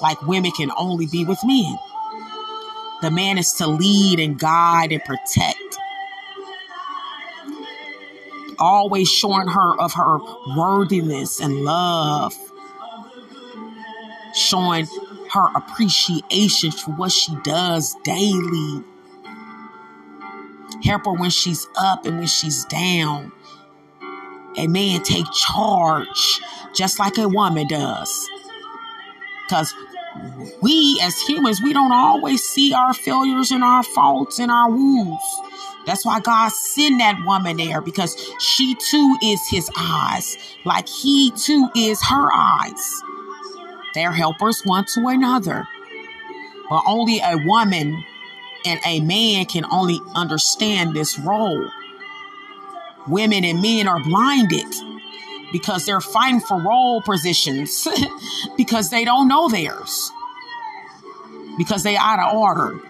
like 0.00 0.20
women 0.26 0.50
can 0.50 0.70
only 0.76 1.06
be 1.06 1.24
with 1.24 1.38
men. 1.44 1.78
The 3.02 3.10
man 3.10 3.38
is 3.38 3.52
to 3.54 3.66
lead 3.66 4.20
and 4.20 4.38
guide 4.38 4.92
and 4.92 5.02
protect. 5.02 5.63
Always 8.58 9.10
showing 9.10 9.48
her 9.48 9.80
of 9.80 9.92
her 9.94 10.18
worthiness 10.56 11.40
and 11.40 11.64
love. 11.64 12.34
Showing 14.34 14.86
her 15.30 15.48
appreciation 15.56 16.70
for 16.70 16.92
what 16.92 17.12
she 17.12 17.34
does 17.42 17.96
daily. 18.04 18.84
Help 20.84 21.06
her 21.06 21.12
when 21.12 21.30
she's 21.30 21.66
up 21.76 22.04
and 22.06 22.18
when 22.18 22.26
she's 22.26 22.64
down. 22.66 23.32
A 24.56 24.66
man 24.68 25.02
take 25.02 25.26
charge 25.32 26.40
just 26.74 26.98
like 26.98 27.18
a 27.18 27.28
woman 27.28 27.66
does. 27.66 28.28
Because 29.46 29.74
we 30.62 31.00
as 31.02 31.18
humans, 31.22 31.60
we 31.62 31.72
don't 31.72 31.92
always 31.92 32.42
see 32.42 32.72
our 32.72 32.94
failures 32.94 33.50
and 33.50 33.64
our 33.64 33.82
faults 33.82 34.38
and 34.38 34.50
our 34.50 34.70
wounds. 34.70 35.22
That's 35.86 36.04
why 36.04 36.20
God 36.20 36.50
sent 36.50 36.98
that 36.98 37.22
woman 37.24 37.58
there 37.58 37.80
because 37.80 38.16
she 38.38 38.74
too 38.74 39.16
is 39.22 39.40
his 39.48 39.70
eyes, 39.76 40.36
like 40.64 40.88
he 40.88 41.30
too 41.32 41.68
is 41.76 42.02
her 42.02 42.28
eyes. 42.32 43.02
They're 43.94 44.12
helpers 44.12 44.62
one 44.64 44.86
to 44.94 45.08
another. 45.08 45.68
But 46.70 46.82
only 46.86 47.20
a 47.20 47.36
woman 47.44 48.02
and 48.64 48.80
a 48.86 49.00
man 49.00 49.44
can 49.44 49.64
only 49.70 50.00
understand 50.14 50.94
this 50.94 51.18
role. 51.18 51.68
Women 53.06 53.44
and 53.44 53.60
men 53.60 53.86
are 53.86 54.02
blinded 54.02 54.66
because 55.52 55.84
they're 55.84 56.00
fighting 56.00 56.40
for 56.40 56.60
role 56.60 57.02
positions 57.02 57.86
because 58.56 58.90
they 58.90 59.04
don't 59.04 59.28
know 59.28 59.48
theirs 59.48 60.10
because 61.56 61.82
they 61.82 61.96
out 61.96 62.18
of 62.18 62.36
order 62.36 62.80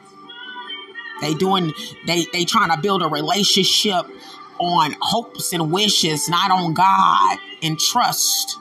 they 1.21 1.35
doing 1.35 1.73
they 2.07 2.27
they 2.33 2.45
trying 2.45 2.71
to 2.71 2.79
build 2.81 3.03
a 3.03 3.09
relationship 3.09 4.07
on 4.59 4.95
hopes 5.01 5.53
and 5.53 5.73
wishes 5.73 6.29
not 6.29 6.51
on 6.51 6.75
god 6.75 7.39
and 7.63 7.79
trust 7.79 8.59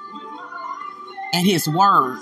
and 1.34 1.46
his 1.46 1.68
word 1.68 2.20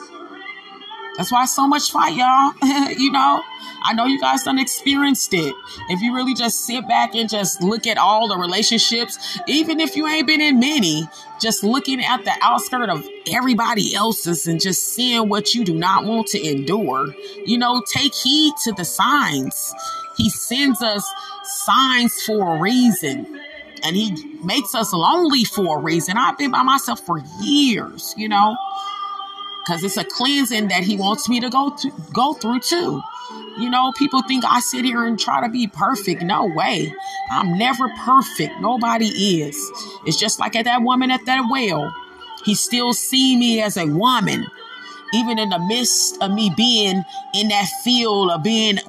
That's 1.17 1.31
why 1.31 1.45
so 1.45 1.67
much 1.67 1.91
fight, 1.91 2.15
y'all. 2.15 2.53
you 2.97 3.11
know, 3.11 3.43
I 3.83 3.93
know 3.93 4.05
you 4.05 4.19
guys 4.19 4.43
done 4.43 4.57
experienced 4.57 5.33
it. 5.33 5.53
If 5.89 6.01
you 6.01 6.15
really 6.15 6.33
just 6.33 6.65
sit 6.65 6.88
back 6.88 7.13
and 7.15 7.29
just 7.29 7.61
look 7.61 7.85
at 7.85 7.97
all 7.97 8.27
the 8.27 8.38
relationships, 8.38 9.39
even 9.47 9.79
if 9.79 9.95
you 9.95 10.07
ain't 10.07 10.25
been 10.25 10.41
in 10.41 10.59
many, 10.59 11.07
just 11.39 11.63
looking 11.63 12.03
at 12.03 12.23
the 12.23 12.31
outskirt 12.41 12.89
of 12.89 13.07
everybody 13.31 13.93
else's 13.93 14.47
and 14.47 14.61
just 14.61 14.93
seeing 14.93 15.27
what 15.27 15.53
you 15.53 15.65
do 15.65 15.75
not 15.75 16.05
want 16.05 16.27
to 16.27 16.41
endure, 16.41 17.13
you 17.45 17.57
know, 17.57 17.83
take 17.85 18.15
heed 18.15 18.53
to 18.63 18.71
the 18.71 18.85
signs. 18.85 19.73
He 20.21 20.29
sends 20.29 20.81
us 20.81 21.05
signs 21.43 22.21
for 22.23 22.55
a 22.55 22.59
reason 22.59 23.39
and 23.83 23.95
he 23.95 24.35
makes 24.43 24.75
us 24.75 24.93
lonely 24.93 25.43
for 25.43 25.79
a 25.79 25.81
reason. 25.81 26.17
I've 26.17 26.37
been 26.37 26.51
by 26.51 26.61
myself 26.61 26.99
for 27.05 27.21
years, 27.41 28.13
you 28.17 28.29
know 28.29 28.55
because 29.61 29.83
it's 29.83 29.97
a 29.97 30.03
cleansing 30.03 30.67
that 30.69 30.83
he 30.83 30.97
wants 30.97 31.29
me 31.29 31.39
to 31.39 31.49
go 31.49 31.69
to 31.69 31.91
go 32.13 32.33
through 32.33 32.59
too. 32.59 33.01
You 33.57 33.69
know, 33.69 33.91
people 33.97 34.21
think 34.23 34.43
I 34.45 34.59
sit 34.59 34.83
here 34.85 35.05
and 35.05 35.19
try 35.19 35.41
to 35.41 35.49
be 35.49 35.67
perfect. 35.67 36.21
No 36.21 36.45
way. 36.45 36.93
I'm 37.31 37.57
never 37.57 37.87
perfect. 38.03 38.59
Nobody 38.59 39.07
is. 39.41 39.55
It's 40.05 40.17
just 40.17 40.39
like 40.39 40.55
at 40.55 40.65
that 40.65 40.81
woman 40.81 41.11
at 41.11 41.25
that 41.25 41.47
well. 41.49 41.93
He 42.43 42.55
still 42.55 42.93
see 42.93 43.37
me 43.37 43.61
as 43.61 43.77
a 43.77 43.85
woman. 43.85 44.47
Even 45.13 45.37
in 45.37 45.49
the 45.49 45.59
midst 45.59 46.21
of 46.21 46.31
me 46.31 46.51
being 46.55 47.03
in 47.35 47.47
that 47.49 47.67
field 47.83 48.31
of 48.31 48.43
being 48.43 48.79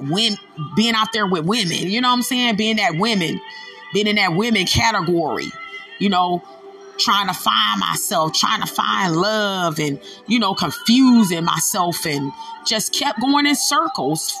being 0.75 0.93
out 0.95 1.07
there 1.13 1.27
with 1.27 1.45
women, 1.45 1.77
you 1.77 2.01
know 2.01 2.09
what 2.09 2.15
I'm 2.15 2.23
saying? 2.23 2.55
Being 2.55 2.77
that 2.77 2.95
women, 2.95 3.39
being 3.93 4.07
in 4.07 4.15
that 4.17 4.33
women 4.33 4.65
category, 4.65 5.47
you 5.99 6.09
know, 6.09 6.43
trying 6.97 7.27
to 7.27 7.33
find 7.33 7.79
myself, 7.79 8.33
trying 8.33 8.61
to 8.61 8.67
find 8.67 9.15
love 9.15 9.79
and, 9.79 9.99
you 10.27 10.39
know, 10.39 10.53
confusing 10.53 11.43
myself 11.43 12.05
and 12.05 12.31
just 12.65 12.93
kept 12.93 13.19
going 13.19 13.45
in 13.45 13.55
circles, 13.55 14.33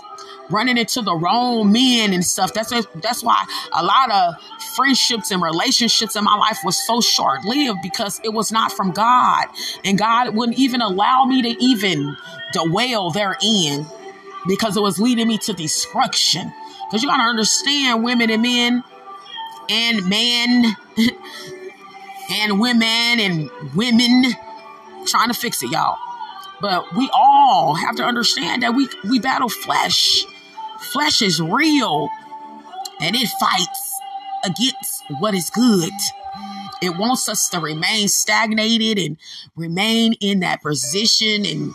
running 0.49 0.77
into 0.77 1.01
the 1.01 1.15
wrong 1.15 1.71
men 1.71 2.13
and 2.13 2.23
stuff. 2.23 2.53
That's 2.53 2.71
a, 2.71 2.83
that's 2.95 3.23
why 3.23 3.43
a 3.73 3.83
lot 3.83 4.11
of 4.11 4.35
friendships 4.75 5.31
and 5.31 5.41
relationships 5.41 6.15
in 6.15 6.23
my 6.23 6.35
life 6.35 6.59
was 6.63 6.77
so 6.85 7.01
short 7.01 7.43
lived 7.45 7.79
because 7.81 8.19
it 8.23 8.33
was 8.33 8.51
not 8.51 8.71
from 8.71 8.91
God. 8.91 9.45
And 9.83 9.97
God 9.97 10.35
wouldn't 10.35 10.59
even 10.59 10.81
allow 10.81 11.25
me 11.25 11.41
to 11.41 11.63
even 11.63 12.15
dwell 12.53 13.11
therein 13.11 13.87
because 14.47 14.77
it 14.77 14.81
was 14.81 14.99
leading 14.99 15.27
me 15.27 15.37
to 15.39 15.53
destruction. 15.53 16.51
Because 16.87 17.03
you 17.03 17.09
got 17.09 17.17
to 17.17 17.23
understand 17.23 18.03
women 18.03 18.29
and 18.29 18.41
men 18.41 18.83
and 19.69 20.09
men 20.09 20.75
and 22.31 22.59
women 22.59 23.19
and 23.19 23.49
women 23.75 24.33
trying 25.05 25.29
to 25.29 25.33
fix 25.33 25.63
it, 25.63 25.71
y'all. 25.71 25.97
But 26.61 26.93
we 26.95 27.09
all 27.13 27.75
have 27.75 27.95
to 27.97 28.03
understand 28.03 28.63
that 28.63 28.73
we 28.73 28.87
we 29.09 29.19
battle 29.19 29.49
flesh. 29.49 30.25
Flesh 30.79 31.21
is 31.21 31.41
real 31.41 32.09
and 33.01 33.15
it 33.15 33.27
fights 33.39 33.99
against 34.45 35.03
what 35.19 35.33
is 35.33 35.49
good. 35.49 35.91
It 36.81 36.97
wants 36.97 37.29
us 37.29 37.49
to 37.49 37.59
remain 37.59 38.07
stagnated 38.07 38.97
and 38.97 39.17
remain 39.55 40.13
in 40.19 40.41
that 40.41 40.61
position 40.61 41.45
and 41.45 41.73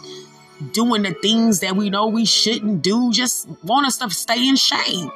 doing 0.72 1.02
the 1.02 1.14
things 1.14 1.60
that 1.60 1.76
we 1.76 1.90
know 1.90 2.06
we 2.08 2.24
shouldn't 2.24 2.82
do, 2.82 3.12
just 3.12 3.48
want 3.62 3.86
us 3.86 3.98
to 3.98 4.10
stay 4.10 4.48
in 4.48 4.56
shame. 4.56 5.10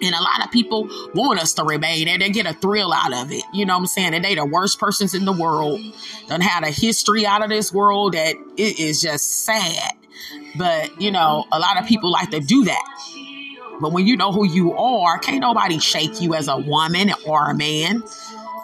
And 0.00 0.14
a 0.14 0.22
lot 0.22 0.44
of 0.44 0.52
people 0.52 0.88
want 1.14 1.40
us 1.40 1.54
to 1.54 1.64
remain 1.64 2.06
and 2.06 2.22
they 2.22 2.30
get 2.30 2.46
a 2.46 2.54
thrill 2.54 2.92
out 2.92 3.12
of 3.12 3.32
it. 3.32 3.42
You 3.52 3.66
know 3.66 3.74
what 3.74 3.80
I'm 3.80 3.86
saying? 3.86 4.14
And 4.14 4.24
they 4.24 4.34
the 4.36 4.44
worst 4.44 4.78
persons 4.78 5.14
in 5.14 5.24
the 5.24 5.32
world. 5.32 5.80
Done 6.28 6.40
had 6.40 6.62
a 6.62 6.70
history 6.70 7.26
out 7.26 7.42
of 7.42 7.48
this 7.48 7.72
world 7.72 8.12
that 8.14 8.36
it 8.56 8.78
is 8.78 9.00
just 9.02 9.44
sad. 9.44 9.94
But, 10.56 11.00
you 11.00 11.10
know, 11.10 11.46
a 11.50 11.58
lot 11.58 11.80
of 11.80 11.86
people 11.86 12.12
like 12.12 12.30
to 12.30 12.40
do 12.40 12.64
that. 12.64 12.84
But 13.80 13.92
when 13.92 14.06
you 14.06 14.16
know 14.16 14.32
who 14.32 14.44
you 14.44 14.72
are, 14.74 15.18
can't 15.18 15.40
nobody 15.40 15.78
shake 15.78 16.20
you 16.20 16.34
as 16.34 16.48
a 16.48 16.56
woman 16.56 17.12
or 17.26 17.50
a 17.50 17.54
man. 17.54 18.02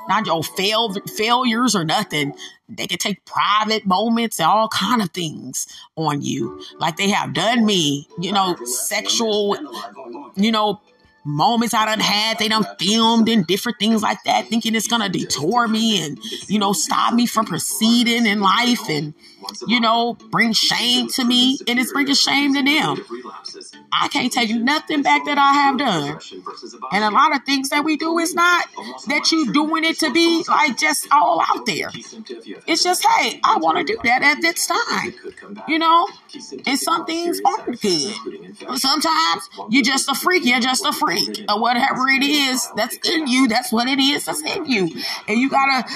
Not 0.08 0.26
your 0.26 0.42
fail, 0.42 0.94
failures 1.16 1.74
or 1.74 1.84
nothing. 1.84 2.34
They 2.68 2.86
can 2.86 2.98
take 2.98 3.24
private 3.24 3.86
moments 3.86 4.38
and 4.38 4.48
all 4.48 4.68
kind 4.68 5.02
of 5.02 5.10
things 5.10 5.66
on 5.96 6.22
you, 6.22 6.62
like 6.78 6.96
they 6.96 7.10
have 7.10 7.34
done 7.34 7.64
me. 7.64 8.08
You 8.18 8.32
know, 8.32 8.56
sexual, 8.64 9.56
you 10.36 10.52
know, 10.52 10.80
moments 11.24 11.72
I 11.72 11.86
done 11.86 12.00
had, 12.00 12.38
they 12.38 12.48
done 12.48 12.66
filmed 12.78 13.28
and 13.28 13.46
different 13.46 13.78
things 13.78 14.02
like 14.02 14.22
that, 14.24 14.48
thinking 14.48 14.74
it's 14.74 14.88
gonna 14.88 15.08
detour 15.08 15.66
me 15.66 16.04
and, 16.04 16.18
you 16.48 16.58
know, 16.58 16.72
stop 16.74 17.14
me 17.14 17.26
from 17.26 17.46
proceeding 17.46 18.26
in 18.26 18.40
life 18.40 18.88
and, 18.90 19.14
you 19.66 19.80
know, 19.80 20.14
bring 20.30 20.52
shame 20.52 21.08
to 21.08 21.24
me. 21.24 21.58
And 21.66 21.78
it's 21.78 21.92
bringing 21.92 22.14
shame 22.14 22.54
to 22.54 22.62
them. 22.62 23.04
I 23.92 24.08
can't 24.08 24.32
tell 24.32 24.44
you 24.44 24.58
nothing 24.58 25.02
back 25.02 25.24
that 25.26 25.38
I 25.38 25.52
have 25.52 25.78
done. 25.78 26.18
And 26.92 27.04
a 27.04 27.10
lot 27.10 27.34
of 27.34 27.44
things 27.44 27.70
that 27.70 27.84
we 27.84 27.96
do 27.96 28.18
is 28.18 28.34
not 28.34 28.66
that 29.06 29.30
you 29.32 29.52
doing 29.52 29.84
it 29.84 29.98
to 30.00 30.12
be 30.12 30.44
like 30.48 30.78
just 30.78 31.06
all 31.12 31.40
out 31.40 31.66
there. 31.66 31.90
It's 32.66 32.82
just, 32.82 33.04
hey, 33.04 33.40
I 33.44 33.58
want 33.58 33.78
to 33.78 33.84
do 33.84 33.98
that 34.04 34.22
at 34.22 34.40
this 34.40 34.66
time. 34.66 35.14
You 35.68 35.78
know? 35.78 36.06
And 36.66 36.78
some 36.78 37.06
things 37.06 37.40
aren't 37.44 37.80
good. 37.80 38.14
Sometimes 38.76 39.48
you're 39.70 39.84
just 39.84 40.08
a 40.08 40.14
freak, 40.14 40.44
you're 40.44 40.60
just 40.60 40.84
a 40.84 40.92
freak. 40.92 41.44
Or 41.48 41.60
whatever 41.60 42.08
it 42.08 42.24
is 42.24 42.68
that's 42.76 42.98
in 43.08 43.26
you, 43.28 43.48
that's 43.48 43.72
what 43.72 43.88
it 43.88 43.98
is 44.00 44.24
that's 44.26 44.42
in 44.42 44.66
you. 44.66 44.90
And 45.28 45.38
you 45.38 45.48
gotta 45.48 45.88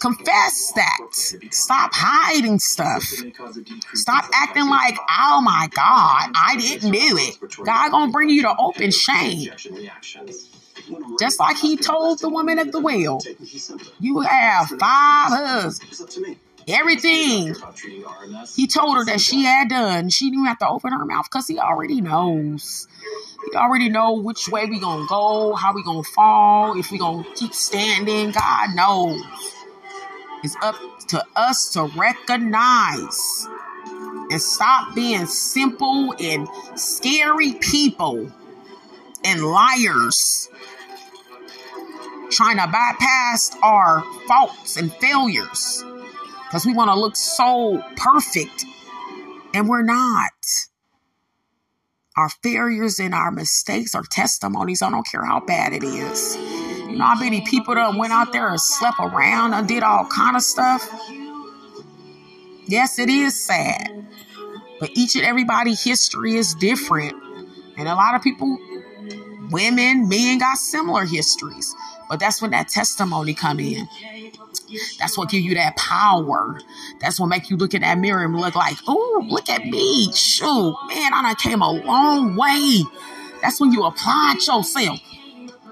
confess 0.00 0.72
that. 0.74 0.98
Stop 1.50 1.90
hiding 1.94 2.58
stuff. 2.58 2.85
Stop 3.94 4.24
acting 4.34 4.68
like, 4.68 4.98
oh 5.18 5.40
my 5.42 5.68
God, 5.74 6.30
I 6.34 6.56
didn't 6.58 6.90
do 6.90 7.18
it. 7.18 7.38
God 7.64 7.90
gonna 7.90 8.12
bring 8.12 8.30
you 8.30 8.42
to 8.42 8.54
open 8.58 8.90
shame. 8.90 9.48
Just 11.18 11.40
like 11.40 11.56
he 11.56 11.76
told 11.76 12.20
the 12.20 12.28
woman 12.28 12.58
at 12.58 12.72
the 12.72 12.80
well, 12.80 13.20
you 13.98 14.20
have 14.20 14.68
five 14.68 15.30
husbands. 15.30 16.36
Everything 16.68 17.54
he 18.56 18.66
told 18.66 18.96
her 18.96 19.04
that 19.04 19.20
she 19.20 19.44
had 19.44 19.68
done, 19.68 20.08
she 20.08 20.30
didn't 20.30 20.46
have 20.46 20.58
to 20.58 20.68
open 20.68 20.92
her 20.92 21.04
mouth 21.04 21.26
because 21.30 21.46
he 21.46 21.58
already 21.58 22.00
knows. 22.00 22.88
He 23.50 23.56
already 23.56 23.88
know 23.88 24.14
which 24.14 24.48
way 24.48 24.66
we 24.66 24.80
gonna 24.80 25.06
go, 25.06 25.54
how 25.54 25.72
we 25.74 25.84
gonna 25.84 26.02
fall, 26.02 26.78
if 26.78 26.90
we 26.90 26.98
gonna 26.98 27.24
keep 27.34 27.54
standing. 27.54 28.32
God 28.32 28.74
knows. 28.74 29.22
It's 30.42 30.56
up 30.62 30.76
to 31.08 31.24
us 31.34 31.70
to 31.70 31.84
recognize 31.96 33.46
and 34.30 34.40
stop 34.40 34.94
being 34.94 35.26
simple 35.26 36.14
and 36.18 36.48
scary 36.74 37.54
people 37.54 38.32
and 39.24 39.42
liars 39.42 40.48
trying 42.30 42.56
to 42.56 42.66
bypass 42.66 43.56
our 43.62 44.02
faults 44.26 44.76
and 44.76 44.92
failures 44.94 45.84
because 46.44 46.66
we 46.66 46.74
want 46.74 46.88
to 46.90 46.98
look 46.98 47.16
so 47.16 47.82
perfect 47.96 48.64
and 49.54 49.68
we're 49.68 49.82
not. 49.82 50.32
Our 52.16 52.30
failures 52.42 52.98
and 52.98 53.14
our 53.14 53.30
mistakes 53.30 53.94
are 53.94 54.04
testimonies. 54.10 54.82
I 54.82 54.90
don't 54.90 55.06
care 55.06 55.24
how 55.24 55.40
bad 55.40 55.72
it 55.72 55.84
is. 55.84 56.36
How 56.98 57.14
many 57.14 57.42
people 57.42 57.74
that 57.74 57.94
went 57.94 58.12
out 58.12 58.32
there 58.32 58.48
and 58.48 58.60
slept 58.60 58.98
around 58.98 59.54
and 59.54 59.68
did 59.68 59.82
all 59.82 60.06
kind 60.06 60.36
of 60.36 60.42
stuff? 60.42 60.88
Yes, 62.66 62.98
it 62.98 63.08
is 63.08 63.38
sad. 63.38 64.06
But 64.80 64.90
each 64.94 65.14
and 65.16 65.24
everybody 65.24 65.74
history 65.74 66.34
is 66.36 66.54
different. 66.54 67.14
And 67.78 67.88
a 67.88 67.94
lot 67.94 68.14
of 68.14 68.22
people, 68.22 68.58
women, 69.50 70.08
men 70.08 70.38
got 70.38 70.58
similar 70.58 71.04
histories. 71.04 71.74
But 72.08 72.20
that's 72.20 72.40
when 72.40 72.52
that 72.52 72.68
testimony 72.68 73.34
come 73.34 73.60
in. 73.60 73.88
That's 74.98 75.16
what 75.16 75.28
give 75.28 75.42
you 75.42 75.54
that 75.54 75.76
power. 75.76 76.60
That's 77.00 77.20
what 77.20 77.26
make 77.26 77.50
you 77.50 77.56
look 77.56 77.74
in 77.74 77.82
that 77.82 77.98
mirror 77.98 78.24
and 78.24 78.34
look 78.36 78.54
like, 78.54 78.76
oh, 78.86 79.24
look 79.28 79.48
at 79.48 79.64
me. 79.64 80.12
Shoot, 80.12 80.76
man, 80.88 81.12
I 81.14 81.22
done 81.22 81.36
came 81.36 81.62
a 81.62 81.70
long 81.70 82.36
way. 82.36 82.82
That's 83.42 83.60
when 83.60 83.72
you 83.72 83.84
apply 83.84 84.34
yourself. 84.34 85.00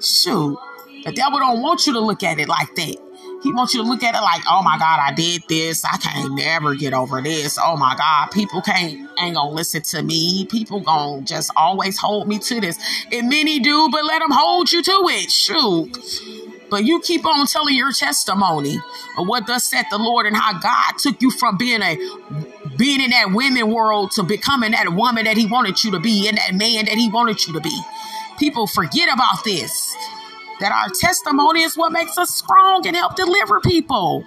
Shoot. 0.01 0.59
The 1.05 1.13
devil 1.13 1.39
don't 1.39 1.61
want 1.61 1.87
you 1.87 1.93
to 1.95 2.01
look 2.01 2.23
at 2.23 2.39
it 2.39 2.49
like 2.49 2.75
that. 2.77 2.97
He 3.43 3.53
wants 3.53 3.75
you 3.75 3.83
to 3.83 3.87
look 3.87 4.03
at 4.03 4.15
it 4.15 4.23
like, 4.23 4.41
oh 4.51 4.63
my 4.63 4.79
God, 4.79 5.01
I 5.01 5.13
did 5.13 5.43
this. 5.51 5.85
I 5.85 5.99
can't 5.99 6.35
never 6.35 6.75
get 6.75 6.95
over 6.95 7.21
this. 7.21 7.59
Oh 7.63 7.77
my 7.77 7.95
God, 7.95 8.31
people 8.31 8.63
can't 8.63 9.07
ain't 9.21 9.37
gonna 9.37 9.51
listen 9.51 9.83
to 9.83 10.03
me. 10.03 10.47
People 10.47 10.81
gonna 10.81 11.21
just 11.23 11.51
always 11.55 11.99
hold 11.99 12.27
me 12.27 12.39
to 12.39 12.59
this. 12.59 12.79
And 13.13 13.29
many 13.29 13.61
do, 13.61 13.91
but 13.93 14.03
let 14.07 14.21
them 14.21 14.31
hold 14.33 14.73
you 14.73 14.83
to 14.83 15.05
it. 15.11 15.31
Shoot. 15.31 15.91
But 16.71 16.87
you 16.87 17.03
keep 17.03 17.27
on 17.27 17.47
telling 17.47 17.75
your 17.75 17.93
testimony 17.93 18.79
of 19.19 19.29
what 19.29 19.47
thus 19.47 19.65
said 19.65 19.85
the 19.91 19.99
Lord 19.99 20.25
and 20.25 20.35
how 20.35 20.59
God 20.59 20.95
took 20.99 21.21
you 21.21 21.31
from 21.31 21.59
being 21.59 21.83
a 21.83 21.97
being 22.79 23.03
in 23.03 23.11
that 23.11 23.31
women 23.33 23.71
world 23.71 24.11
to 24.13 24.23
becoming 24.23 24.71
that 24.71 24.95
woman 24.95 25.27
that 25.27 25.37
He 25.37 25.45
wanted 25.45 25.85
you 25.85 25.91
to 25.91 26.01
be 26.01 26.29
and 26.29 26.39
that 26.39 26.55
man 26.55 26.87
that 26.87 26.95
He 26.95 27.11
wanted 27.11 27.47
you 27.47 27.53
to 27.53 27.61
be. 27.61 27.83
People 28.39 28.67
forget 28.67 29.13
about 29.13 29.45
this 29.45 29.95
that 30.65 30.73
our 30.73 30.89
testimony 30.89 31.61
is 31.61 31.77
what 31.77 31.93
makes 31.93 32.17
us 32.17 32.35
strong 32.35 32.87
and 32.87 32.97
help 32.97 33.15
deliver 33.17 33.61
people, 33.61 34.23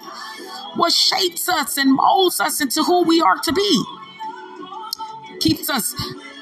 what 0.76 0.94
shapes 0.94 1.50
us 1.50 1.78
and 1.78 1.96
molds 1.96 2.40
us 2.40 2.62
into 2.62 2.84
who 2.84 3.02
we 3.06 3.20
are 3.20 3.38
to 3.38 3.52
be. 3.52 3.84
keeps 5.40 5.68
us 5.68 5.96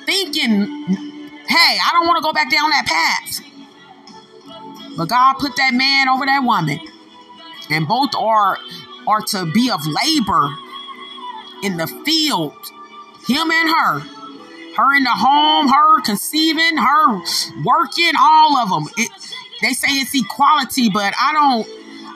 thinking, 0.05 0.65
hey, 1.47 1.77
I 1.79 1.89
don't 1.93 2.07
want 2.07 2.17
to 2.17 2.23
go 2.23 2.33
back 2.33 2.51
down 2.51 2.69
that 2.71 2.85
path. 2.85 3.39
But 4.97 5.07
God 5.07 5.35
put 5.39 5.55
that 5.55 5.73
man 5.73 6.09
over 6.09 6.25
that 6.25 6.43
woman. 6.43 6.79
And 7.69 7.87
both 7.87 8.13
are 8.15 8.57
are 9.07 9.21
to 9.21 9.45
be 9.53 9.71
of 9.71 9.79
labor 9.85 10.49
in 11.63 11.77
the 11.77 11.87
field. 12.03 12.53
Him 13.27 13.49
and 13.49 13.69
her. 13.69 13.99
Her 14.75 14.95
in 14.97 15.03
the 15.05 15.15
home, 15.15 15.69
her 15.69 16.01
conceiving, 16.01 16.75
her 16.75 17.21
working, 17.63 18.11
all 18.19 18.57
of 18.57 18.69
them. 18.69 18.93
It, 18.97 19.09
they 19.61 19.73
say 19.73 19.87
it's 19.89 20.11
equality, 20.13 20.89
but 20.89 21.13
I 21.19 21.33
don't 21.33 21.67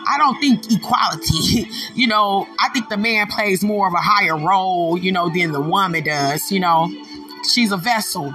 I 0.07 0.17
don't 0.17 0.39
think 0.39 0.71
equality. 0.71 1.67
you 1.93 2.07
know, 2.07 2.47
I 2.59 2.69
think 2.69 2.89
the 2.89 2.97
man 2.97 3.27
plays 3.27 3.63
more 3.63 3.87
of 3.87 3.93
a 3.93 4.01
higher 4.01 4.37
role, 4.37 4.97
you 4.97 5.11
know, 5.11 5.29
than 5.29 5.51
the 5.51 5.61
woman 5.61 6.03
does. 6.03 6.51
You 6.51 6.59
know, 6.59 6.91
she's 7.53 7.71
a 7.71 7.77
vessel. 7.77 8.33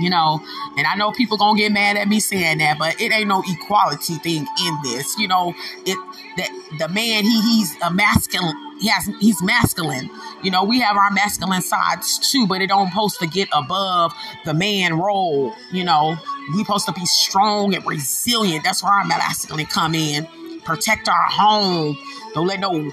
You 0.00 0.10
know, 0.10 0.40
and 0.76 0.86
I 0.86 0.96
know 0.96 1.12
people 1.12 1.36
gonna 1.36 1.58
get 1.58 1.70
mad 1.70 1.96
at 1.96 2.08
me 2.08 2.18
saying 2.18 2.58
that, 2.58 2.78
but 2.78 3.00
it 3.00 3.12
ain't 3.12 3.28
no 3.28 3.42
equality 3.46 4.14
thing 4.14 4.46
in 4.64 4.78
this. 4.82 5.16
You 5.18 5.28
know, 5.28 5.54
it 5.84 5.96
that 6.38 6.48
the 6.78 6.88
man 6.88 7.24
he 7.24 7.40
he's 7.42 7.76
a 7.82 7.92
masculine. 7.92 8.56
He 8.82 8.88
has 8.88 9.08
he's 9.20 9.42
masculine. 9.42 10.10
You 10.42 10.50
know, 10.50 10.64
we 10.64 10.80
have 10.80 10.96
our 10.96 11.10
masculine 11.10 11.62
sides 11.62 12.18
too, 12.18 12.46
but 12.46 12.60
it 12.60 12.66
don't 12.66 12.88
supposed 12.88 13.20
to 13.20 13.26
get 13.26 13.48
above 13.52 14.12
the 14.44 14.52
man 14.52 14.98
role. 14.98 15.54
You 15.72 15.84
know, 15.84 16.16
we 16.52 16.58
supposed 16.58 16.86
to 16.86 16.92
be 16.92 17.06
strong 17.06 17.74
and 17.74 17.86
resilient. 17.86 18.64
That's 18.64 18.82
where 18.82 18.92
our 18.92 19.06
masculine 19.06 19.66
come 19.66 19.94
in 19.94 20.26
protect 20.64 21.08
our 21.08 21.26
home. 21.28 21.98
Don't 22.34 22.46
let 22.46 22.60
no, 22.60 22.90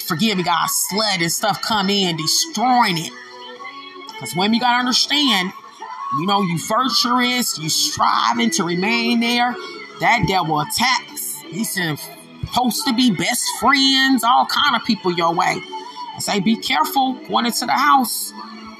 forgive 0.00 0.38
me, 0.38 0.44
God, 0.44 0.66
sled 0.68 1.20
and 1.20 1.30
stuff 1.30 1.62
come 1.62 1.90
in, 1.90 2.16
destroying 2.16 2.98
it. 2.98 3.12
Because 4.08 4.34
women, 4.34 4.54
you 4.54 4.60
got 4.60 4.72
to 4.72 4.78
understand, 4.78 5.52
you 6.18 6.26
know, 6.26 6.42
you 6.42 6.58
virtuous, 6.58 7.58
you 7.58 7.68
striving 7.68 8.50
to 8.50 8.64
remain 8.64 9.20
there. 9.20 9.54
That 10.00 10.24
devil 10.28 10.60
attacks. 10.60 11.40
He's 11.42 11.72
supposed 12.46 12.84
to 12.86 12.94
be 12.94 13.10
best 13.10 13.44
friends, 13.60 14.24
all 14.24 14.46
kind 14.46 14.76
of 14.76 14.84
people 14.84 15.12
your 15.12 15.34
way. 15.34 15.60
I 16.14 16.18
say, 16.18 16.40
be 16.40 16.56
careful 16.56 17.14
going 17.28 17.46
into 17.46 17.66
the 17.66 17.72
house 17.72 18.32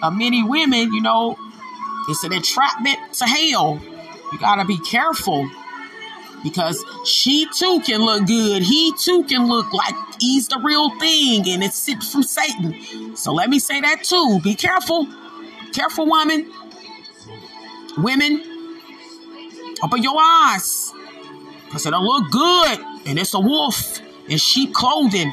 of 0.02 0.14
many 0.14 0.42
women, 0.42 0.92
you 0.92 1.02
know, 1.02 1.37
it's 2.09 2.24
an 2.24 2.33
entrapment 2.33 2.98
to 3.14 3.24
hell. 3.26 3.81
You 4.33 4.38
got 4.38 4.57
to 4.57 4.64
be 4.64 4.79
careful 4.79 5.48
because 6.42 6.85
she 7.05 7.46
too 7.52 7.81
can 7.85 8.05
look 8.05 8.26
good. 8.26 8.62
He 8.62 8.92
too 8.98 9.24
can 9.24 9.46
look 9.46 9.72
like 9.72 9.94
he's 10.20 10.48
the 10.48 10.59
real 10.59 10.96
thing 10.98 11.48
and 11.48 11.62
it's 11.62 11.76
sent 11.76 12.02
from 12.02 12.22
Satan. 12.22 13.16
So 13.16 13.33
let 13.33 13.50
me 13.50 13.59
say 13.59 13.81
that 13.81 14.05
too. 14.05 14.40
Be 14.42 14.55
careful. 14.55 15.07
Careful, 15.72 16.07
woman. 16.07 16.50
Women, 17.98 18.42
open 19.83 20.02
your 20.02 20.16
eyes. 20.18 20.92
Because 21.66 21.87
it'll 21.87 22.05
look 22.05 22.31
good 22.31 22.79
and 23.07 23.18
it's 23.18 23.35
a 23.35 23.40
wolf 23.40 24.00
in 24.29 24.38
sheep 24.38 24.72
clothing 24.72 25.33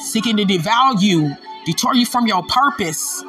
seeking 0.00 0.36
to 0.36 0.44
devour 0.44 0.94
you, 0.98 1.34
detour 1.64 1.94
you 1.94 2.06
from 2.06 2.26
your 2.26 2.42
purpose, 2.44 3.22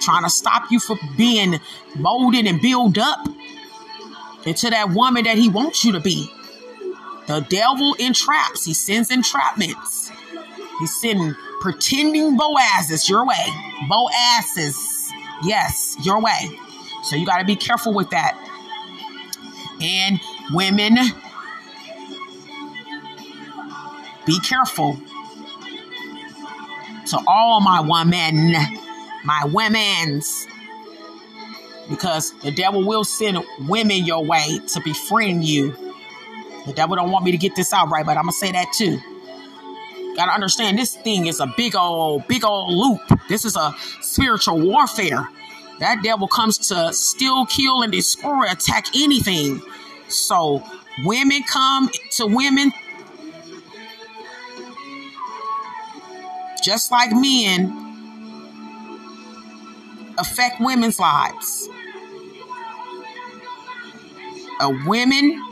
trying 0.00 0.22
to 0.22 0.30
stop 0.30 0.70
you 0.70 0.78
from 0.78 0.98
being 1.16 1.58
molded 1.96 2.46
and 2.46 2.60
built 2.60 2.98
up 2.98 3.26
into 4.44 4.70
that 4.70 4.90
woman 4.90 5.24
that 5.24 5.36
he 5.36 5.48
wants 5.48 5.84
you 5.84 5.92
to 5.92 6.00
be. 6.00 6.30
The 7.26 7.40
devil 7.40 7.94
entraps, 7.98 8.64
he 8.64 8.74
sends 8.74 9.10
entrapments. 9.10 10.12
He's 10.78 10.94
sending 11.00 11.34
pretending 11.60 12.36
Boazes 12.36 13.08
your 13.08 13.26
way. 13.26 13.46
Boazes, 13.88 15.10
yes, 15.42 15.96
your 16.04 16.20
way. 16.20 16.58
So 17.02 17.16
you 17.16 17.26
got 17.26 17.38
to 17.38 17.44
be 17.44 17.56
careful 17.56 17.92
with 17.92 18.10
that. 18.10 18.38
And 19.80 20.20
women, 20.52 20.96
be 24.26 24.38
careful. 24.40 24.98
To 27.06 27.20
all 27.28 27.60
my 27.60 27.80
women, 27.80 28.52
my 29.24 29.44
women's, 29.44 30.46
because 31.88 32.32
the 32.40 32.50
devil 32.50 32.84
will 32.84 33.04
send 33.04 33.38
women 33.68 34.04
your 34.04 34.24
way 34.24 34.58
to 34.74 34.80
befriend 34.80 35.44
you. 35.44 35.76
The 36.66 36.72
devil 36.72 36.96
don't 36.96 37.12
want 37.12 37.24
me 37.24 37.30
to 37.30 37.36
get 37.36 37.54
this 37.54 37.72
out 37.72 37.90
right, 37.90 38.04
but 38.04 38.16
I'm 38.16 38.24
gonna 38.24 38.32
say 38.32 38.50
that 38.50 38.72
too. 38.76 38.98
Gotta 40.16 40.32
understand 40.32 40.78
this 40.78 40.96
thing 40.96 41.26
is 41.26 41.38
a 41.38 41.46
big 41.56 41.76
old, 41.76 42.26
big 42.26 42.44
old 42.44 42.72
loop. 42.72 43.00
This 43.28 43.44
is 43.44 43.54
a 43.54 43.72
spiritual 44.00 44.58
warfare. 44.58 45.28
That 45.78 46.02
devil 46.02 46.26
comes 46.26 46.58
to 46.68 46.92
steal, 46.92 47.46
kill, 47.46 47.82
and 47.82 47.92
destroy, 47.92 48.50
attack 48.50 48.86
anything. 48.96 49.60
So 50.08 50.62
women 51.04 51.42
come 51.42 51.90
to 52.12 52.26
women 52.26 52.72
just 56.62 56.90
like 56.90 57.12
men 57.12 57.82
affect 60.18 60.60
women's 60.60 60.98
lives 60.98 61.68
a 64.60 64.70
woman 64.86 65.42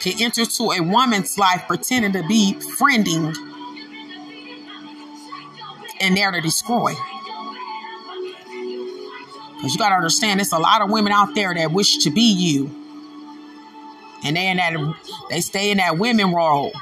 can 0.00 0.20
enter 0.20 0.44
to 0.44 0.72
a 0.72 0.80
woman's 0.80 1.38
life 1.38 1.64
pretending 1.66 2.12
to 2.12 2.26
be 2.26 2.54
friending 2.78 3.34
and 6.00 6.16
there 6.16 6.30
to 6.32 6.40
destroy. 6.40 6.94
Because 9.56 9.74
you 9.74 9.78
got 9.78 9.90
to 9.90 9.94
understand, 9.94 10.40
there's 10.40 10.52
a 10.52 10.58
lot 10.58 10.82
of 10.82 10.90
women 10.90 11.12
out 11.12 11.34
there 11.34 11.54
that 11.54 11.70
wish 11.70 11.98
to 11.98 12.10
be 12.10 12.32
you. 12.32 12.81
And 14.24 14.36
they 14.36 14.48
in 14.48 14.56
that 14.58 14.74
they 15.30 15.40
stay 15.40 15.70
in 15.70 15.78
that 15.78 15.98
women 15.98 16.32
role 16.32 16.72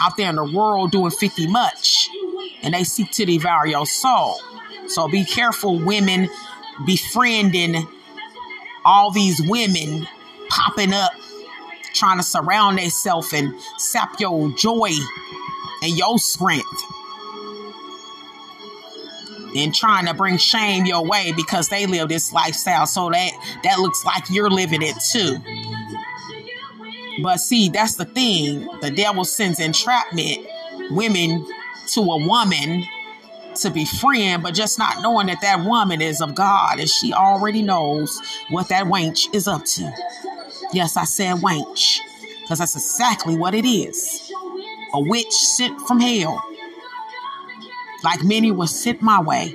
out 0.00 0.16
there 0.16 0.30
in 0.30 0.36
the 0.36 0.44
world 0.44 0.90
doing 0.90 1.10
50 1.10 1.46
much. 1.46 2.08
And 2.62 2.74
they 2.74 2.84
seek 2.84 3.10
to 3.12 3.24
devour 3.24 3.66
your 3.66 3.86
soul. 3.86 4.40
So 4.86 5.08
be 5.08 5.24
careful, 5.24 5.78
women 5.78 6.28
befriending 6.86 7.86
all 8.84 9.10
these 9.10 9.40
women 9.46 10.06
popping 10.48 10.92
up, 10.92 11.12
trying 11.94 12.18
to 12.18 12.22
surround 12.22 12.78
themselves 12.78 13.32
and 13.32 13.54
sap 13.78 14.18
your 14.20 14.50
joy 14.50 14.90
and 15.82 15.96
your 15.96 16.18
strength. 16.18 16.66
And 19.54 19.74
trying 19.74 20.06
to 20.06 20.14
bring 20.14 20.38
shame 20.38 20.86
your 20.86 21.04
way 21.04 21.32
because 21.36 21.68
they 21.68 21.84
live 21.84 22.08
this 22.08 22.32
lifestyle. 22.32 22.86
So 22.86 23.10
that 23.10 23.32
that 23.64 23.78
looks 23.78 24.02
like 24.02 24.30
you're 24.30 24.48
living 24.48 24.80
it 24.80 24.96
too. 25.12 25.36
But 27.22 27.38
see, 27.38 27.68
that's 27.68 27.96
the 27.96 28.04
thing. 28.04 28.68
The 28.80 28.90
devil 28.90 29.24
sends 29.24 29.60
entrapment 29.60 30.46
women 30.90 31.46
to 31.88 32.00
a 32.00 32.26
woman 32.26 32.84
to 33.56 33.70
be 33.70 33.84
befriend, 33.84 34.42
but 34.42 34.54
just 34.54 34.78
not 34.78 35.02
knowing 35.02 35.26
that 35.26 35.40
that 35.42 35.64
woman 35.64 36.00
is 36.00 36.20
of 36.20 36.34
God 36.34 36.80
and 36.80 36.88
she 36.88 37.12
already 37.12 37.62
knows 37.62 38.20
what 38.50 38.68
that 38.68 38.86
wench 38.86 39.32
is 39.34 39.46
up 39.46 39.64
to. 39.64 39.92
Yes, 40.72 40.96
I 40.96 41.04
said 41.04 41.36
wench, 41.36 41.98
because 42.42 42.58
that's 42.60 42.74
exactly 42.74 43.36
what 43.36 43.54
it 43.54 43.66
is. 43.66 44.32
A 44.94 45.00
witch 45.00 45.32
sent 45.32 45.80
from 45.82 46.00
hell. 46.00 46.42
Like 48.02 48.24
many 48.24 48.50
were 48.50 48.66
sent 48.66 49.02
my 49.02 49.20
way. 49.20 49.54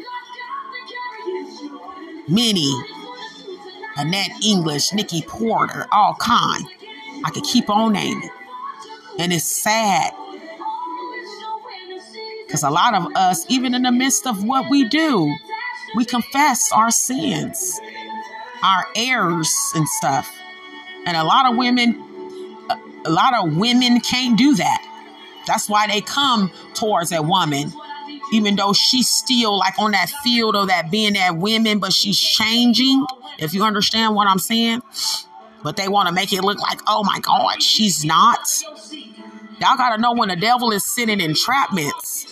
Many. 2.27 2.71
Annette 3.97 4.31
English, 4.45 4.93
Nikki 4.93 5.23
Porter, 5.23 5.87
all 5.91 6.15
kind. 6.19 6.65
I 7.23 7.29
could 7.31 7.43
keep 7.43 7.69
on 7.69 7.93
naming. 7.93 8.29
And 9.19 9.33
it's 9.33 9.45
sad. 9.45 10.13
Because 12.45 12.63
a 12.63 12.69
lot 12.69 12.93
of 12.93 13.15
us, 13.15 13.45
even 13.49 13.73
in 13.73 13.81
the 13.81 13.91
midst 13.91 14.25
of 14.25 14.43
what 14.43 14.69
we 14.69 14.87
do, 14.87 15.35
we 15.95 16.05
confess 16.05 16.71
our 16.71 16.91
sins, 16.91 17.79
our 18.63 18.85
errors 18.95 19.53
and 19.75 19.87
stuff. 19.87 20.33
And 21.05 21.17
a 21.17 21.23
lot 21.23 21.51
of 21.51 21.57
women, 21.57 22.01
a 23.05 23.09
lot 23.09 23.33
of 23.35 23.57
women 23.57 23.99
can't 23.99 24.37
do 24.37 24.55
that. 24.55 24.83
That's 25.45 25.69
why 25.69 25.87
they 25.87 26.01
come 26.01 26.51
towards 26.73 27.11
a 27.11 27.21
woman, 27.21 27.71
even 28.33 28.55
though 28.55 28.73
she's 28.73 29.07
still 29.07 29.57
like 29.57 29.79
on 29.79 29.91
that 29.91 30.09
field 30.23 30.55
of 30.55 30.67
that 30.67 30.91
being 30.91 31.13
that 31.13 31.37
women, 31.37 31.79
but 31.79 31.93
she's 31.93 32.19
changing. 32.19 33.05
If 33.39 33.53
you 33.53 33.63
understand 33.63 34.15
what 34.15 34.27
I'm 34.27 34.39
saying, 34.39 34.81
but 35.67 35.75
they 35.75 35.89
want 35.89 36.07
to 36.07 36.13
make 36.13 36.31
it 36.31 36.45
look 36.45 36.61
like, 36.61 36.79
oh 36.87 37.03
my 37.03 37.19
God, 37.19 37.61
she's 37.61 38.05
not. 38.05 38.39
Y'all 39.59 39.75
got 39.75 39.97
to 39.97 40.01
know 40.01 40.13
when 40.13 40.29
the 40.29 40.37
devil 40.37 40.71
is 40.71 40.85
sitting 40.85 41.19
entrapments 41.19 42.25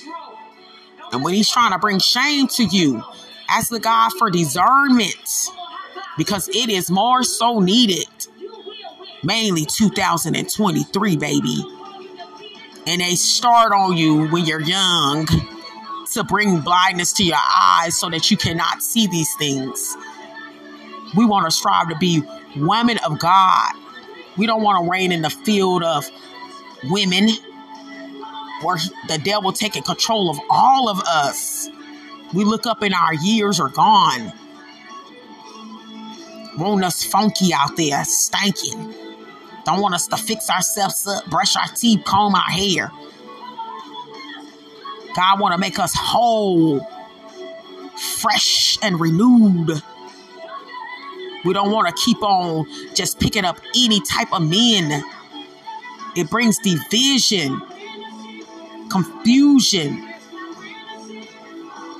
and 1.11 1.21
when 1.21 1.33
he's 1.33 1.49
trying 1.49 1.73
to 1.73 1.77
bring 1.77 1.99
shame 1.99 2.47
to 2.47 2.63
you, 2.63 3.03
ask 3.49 3.69
the 3.71 3.81
God 3.81 4.13
for 4.17 4.31
discernment 4.31 5.49
because 6.17 6.47
it 6.47 6.69
is 6.69 6.89
more 6.89 7.23
so 7.23 7.59
needed 7.59 8.07
mainly 9.21 9.65
2023, 9.65 11.17
baby. 11.17 11.65
And 12.87 13.01
they 13.01 13.15
start 13.15 13.73
on 13.73 13.97
you 13.97 14.29
when 14.29 14.45
you're 14.45 14.61
young 14.61 15.27
to 16.13 16.23
bring 16.23 16.61
blindness 16.61 17.11
to 17.11 17.25
your 17.25 17.35
eyes 17.53 17.97
so 17.97 18.09
that 18.11 18.31
you 18.31 18.37
cannot 18.37 18.81
see 18.81 19.07
these 19.07 19.35
things. 19.35 19.97
We 21.17 21.25
want 21.25 21.43
to 21.47 21.51
strive 21.51 21.89
to 21.89 21.97
be 21.97 22.23
women 22.55 22.97
of 22.99 23.19
God. 23.19 23.73
We 24.37 24.45
don't 24.45 24.61
want 24.61 24.83
to 24.83 24.91
reign 24.91 25.11
in 25.11 25.21
the 25.21 25.29
field 25.29 25.83
of 25.83 26.09
women 26.85 27.29
where 28.61 28.77
the 29.07 29.17
devil 29.17 29.51
taking 29.51 29.83
control 29.83 30.29
of 30.29 30.39
all 30.49 30.89
of 30.89 30.99
us. 31.01 31.69
We 32.33 32.43
look 32.43 32.65
up 32.65 32.81
and 32.81 32.93
our 32.93 33.13
years 33.13 33.59
are 33.59 33.69
gone. 33.69 34.33
Want 36.57 36.83
us 36.83 37.03
funky 37.03 37.53
out 37.53 37.75
there, 37.75 38.03
stanking. 38.03 38.93
Don't 39.65 39.81
want 39.81 39.95
us 39.95 40.07
to 40.07 40.17
fix 40.17 40.49
ourselves 40.49 41.07
up, 41.07 41.25
brush 41.29 41.55
our 41.55 41.67
teeth, 41.75 42.03
comb 42.05 42.35
our 42.35 42.41
hair. 42.41 42.91
God 45.15 45.39
want 45.39 45.53
to 45.53 45.57
make 45.57 45.79
us 45.79 45.93
whole, 45.95 46.85
fresh 48.19 48.77
and 48.81 48.99
renewed. 48.99 49.81
We 51.45 51.53
don't 51.53 51.71
want 51.71 51.87
to 51.87 52.03
keep 52.03 52.21
on 52.23 52.65
just 52.95 53.19
picking 53.19 53.45
up 53.45 53.59
any 53.75 54.01
type 54.01 54.33
of 54.33 54.41
men. 54.41 55.03
It 56.15 56.29
brings 56.29 56.57
division, 56.57 57.61
confusion. 58.89 60.09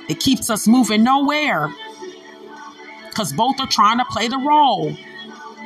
It 0.08 0.20
keeps 0.20 0.50
us 0.50 0.66
moving 0.66 1.04
nowhere 1.04 1.72
because 3.08 3.32
both 3.32 3.60
are 3.60 3.66
trying 3.66 3.98
to 3.98 4.04
play 4.06 4.28
the 4.28 4.38
role 4.38 4.94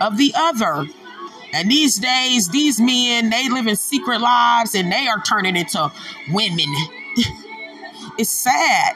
of 0.01 0.17
the 0.19 0.33
other. 0.37 0.87
And 1.53 1.71
these 1.71 1.99
days, 1.99 2.49
these 2.49 2.81
men, 2.81 3.31
they 3.31 3.49
live 3.49 3.67
in 3.67 3.77
secret 3.77 4.21
lives 4.21 4.75
and 4.75 4.93
they 4.93 5.09
are 5.09 5.21
turning 5.23 5.57
into 5.57 5.91
women. 6.31 6.67
it's 8.19 8.31
sad. 8.31 8.95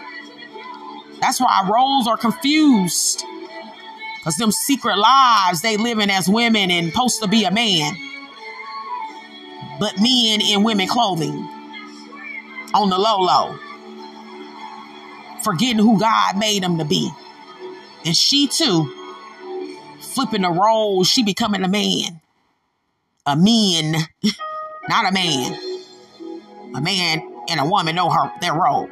That's 1.20 1.40
why 1.40 1.68
roles 1.70 2.07
are 2.07 2.16
confused. 2.16 3.25
Because 4.25 4.39
them 4.39 4.53
secret 4.53 4.97
lives 4.97 5.61
they 5.61 5.77
living 5.77 6.09
as 6.09 6.31
women 6.31 6.71
and 6.71 6.91
supposed 6.91 7.21
to 7.21 7.29
be 7.29 7.45
a 7.45 7.51
man. 7.51 7.95
But 9.79 10.01
men 10.01 10.41
in 10.41 10.63
women 10.63 10.89
clothing. 10.89 11.47
On 12.73 12.89
the 12.89 12.97
low 12.97 13.19
low. 13.19 13.59
Forgetting 15.43 15.79
who 15.79 16.01
God 16.01 16.39
made 16.39 16.63
them 16.63 16.79
to 16.79 16.87
be. 16.87 17.11
And 18.07 18.17
she 18.17 18.49
too, 18.49 18.91
flipping 20.01 20.41
the 20.41 20.51
roles, 20.51 21.07
she 21.07 21.23
becoming 21.23 21.63
a 21.63 21.69
man. 21.69 22.23
A 23.27 23.37
man, 23.37 23.93
not 24.89 25.07
a 25.07 25.13
man. 25.13 25.53
A 26.75 26.81
man 26.81 27.31
and 27.51 27.61
a 27.61 27.67
woman 27.67 27.95
know 27.95 28.09
her 28.09 28.33
their 28.41 28.55
role. 28.55 28.89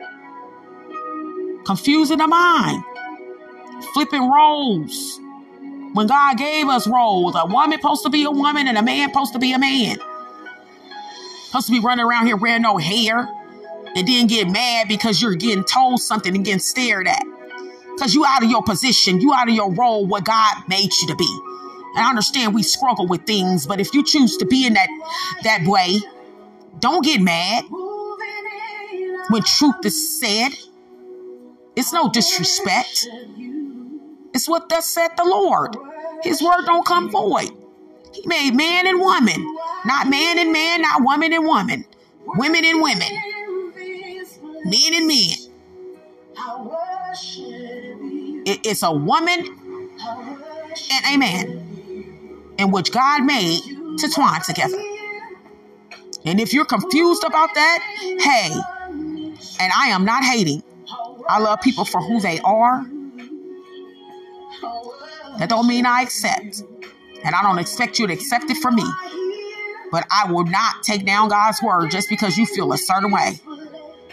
Confusing 1.64 2.18
the 2.18 2.28
mind. 2.28 2.84
Flipping 3.94 4.30
roles. 4.30 5.21
When 5.92 6.06
God 6.06 6.38
gave 6.38 6.68
us 6.68 6.86
roles, 6.86 7.34
a 7.36 7.44
woman 7.46 7.78
supposed 7.78 8.02
to 8.04 8.10
be 8.10 8.24
a 8.24 8.30
woman 8.30 8.66
and 8.66 8.78
a 8.78 8.82
man 8.82 9.10
supposed 9.10 9.34
to 9.34 9.38
be 9.38 9.52
a 9.52 9.58
man. 9.58 9.96
Supposed 11.46 11.66
to 11.66 11.72
be 11.72 11.80
running 11.80 12.04
around 12.04 12.26
here 12.26 12.36
wearing 12.36 12.62
no 12.62 12.78
hair 12.78 13.28
and 13.94 14.08
then 14.08 14.26
get 14.26 14.48
mad 14.48 14.88
because 14.88 15.20
you're 15.20 15.34
getting 15.34 15.64
told 15.64 16.00
something 16.00 16.34
and 16.34 16.44
getting 16.44 16.60
stared 16.60 17.06
at. 17.06 17.22
Because 17.94 18.14
you 18.14 18.24
out 18.24 18.42
of 18.42 18.50
your 18.50 18.62
position, 18.62 19.20
you 19.20 19.34
out 19.34 19.48
of 19.48 19.54
your 19.54 19.70
role, 19.70 20.06
what 20.06 20.24
God 20.24 20.54
made 20.66 20.90
you 21.00 21.08
to 21.08 21.16
be. 21.16 21.40
And 21.94 22.06
I 22.06 22.08
understand 22.08 22.54
we 22.54 22.62
struggle 22.62 23.06
with 23.06 23.26
things, 23.26 23.66
but 23.66 23.80
if 23.80 23.92
you 23.92 24.02
choose 24.02 24.38
to 24.38 24.46
be 24.46 24.66
in 24.66 24.74
that 24.74 24.88
that 25.42 25.66
way, 25.66 25.98
don't 26.78 27.04
get 27.04 27.20
mad 27.20 27.64
when 29.28 29.42
truth 29.42 29.84
is 29.84 30.20
said. 30.20 30.52
It's 31.76 31.92
no 31.92 32.10
disrespect. 32.10 33.08
It's 34.34 34.48
what 34.48 34.68
thus 34.68 34.86
said 34.86 35.08
the 35.16 35.24
Lord. 35.24 35.76
His 36.22 36.42
word 36.42 36.64
don't 36.64 36.86
come 36.86 37.10
void. 37.10 37.50
He 38.12 38.26
made 38.26 38.54
man 38.54 38.86
and 38.86 39.00
woman, 39.00 39.56
not 39.86 40.08
man 40.08 40.38
and 40.38 40.52
man, 40.52 40.82
not 40.82 41.02
woman 41.02 41.32
and 41.32 41.44
woman, 41.44 41.84
women 42.26 42.64
and 42.64 42.82
women, 42.82 43.08
men 44.64 44.94
and 44.94 45.06
men. 45.06 45.30
it's 48.64 48.82
a 48.82 48.92
woman 48.92 49.46
and 50.90 51.14
a 51.14 51.16
man 51.16 52.54
in 52.58 52.70
which 52.70 52.92
God 52.92 53.24
made 53.24 53.60
to 53.98 54.08
twine 54.08 54.42
together. 54.42 54.78
And 56.24 56.40
if 56.40 56.52
you're 56.52 56.64
confused 56.64 57.24
about 57.24 57.50
that, 57.54 57.78
hey, 58.20 58.50
and 59.60 59.72
I 59.76 59.88
am 59.88 60.04
not 60.04 60.22
hating. 60.24 60.62
I 61.28 61.38
love 61.38 61.60
people 61.60 61.84
for 61.84 62.00
who 62.00 62.20
they 62.20 62.38
are. 62.40 62.84
That 65.38 65.48
don't 65.48 65.66
mean 65.66 65.86
I 65.86 66.02
accept. 66.02 66.62
And 67.24 67.34
I 67.34 67.42
don't 67.42 67.58
expect 67.58 67.98
you 67.98 68.06
to 68.06 68.12
accept 68.12 68.50
it 68.50 68.56
from 68.58 68.76
me. 68.76 68.84
But 69.90 70.06
I 70.10 70.30
will 70.30 70.44
not 70.44 70.82
take 70.82 71.04
down 71.04 71.28
God's 71.28 71.62
word 71.62 71.90
just 71.90 72.08
because 72.08 72.36
you 72.36 72.46
feel 72.46 72.72
a 72.72 72.78
certain 72.78 73.10
way. 73.10 73.40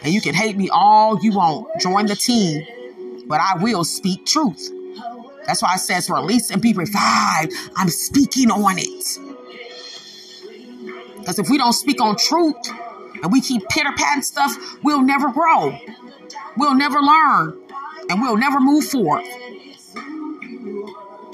And 0.03 0.13
you 0.13 0.21
can 0.21 0.33
hate 0.33 0.55
me 0.57 0.69
all 0.69 1.19
you 1.21 1.33
want. 1.33 1.67
Join 1.81 2.05
the 2.05 2.15
team. 2.15 2.65
But 3.27 3.41
I 3.41 3.61
will 3.61 3.83
speak 3.83 4.25
truth. 4.25 4.71
That's 5.45 5.61
why 5.61 5.75
it 5.75 5.79
says 5.79 6.09
release 6.09 6.51
and 6.51 6.61
be 6.61 6.73
revived. 6.73 7.53
I'm 7.75 7.89
speaking 7.89 8.51
on 8.51 8.77
it. 8.77 9.19
Because 11.19 11.39
if 11.39 11.49
we 11.49 11.57
don't 11.57 11.73
speak 11.73 12.01
on 12.01 12.15
truth 12.17 12.55
and 13.21 13.31
we 13.31 13.41
keep 13.41 13.67
pitter 13.69 13.91
patting 13.95 14.23
stuff, 14.23 14.55
we'll 14.83 15.01
never 15.01 15.31
grow. 15.31 15.77
We'll 16.57 16.75
never 16.75 16.99
learn. 16.99 17.61
And 18.09 18.21
we'll 18.21 18.37
never 18.37 18.59
move 18.59 18.85
forward. 18.85 19.23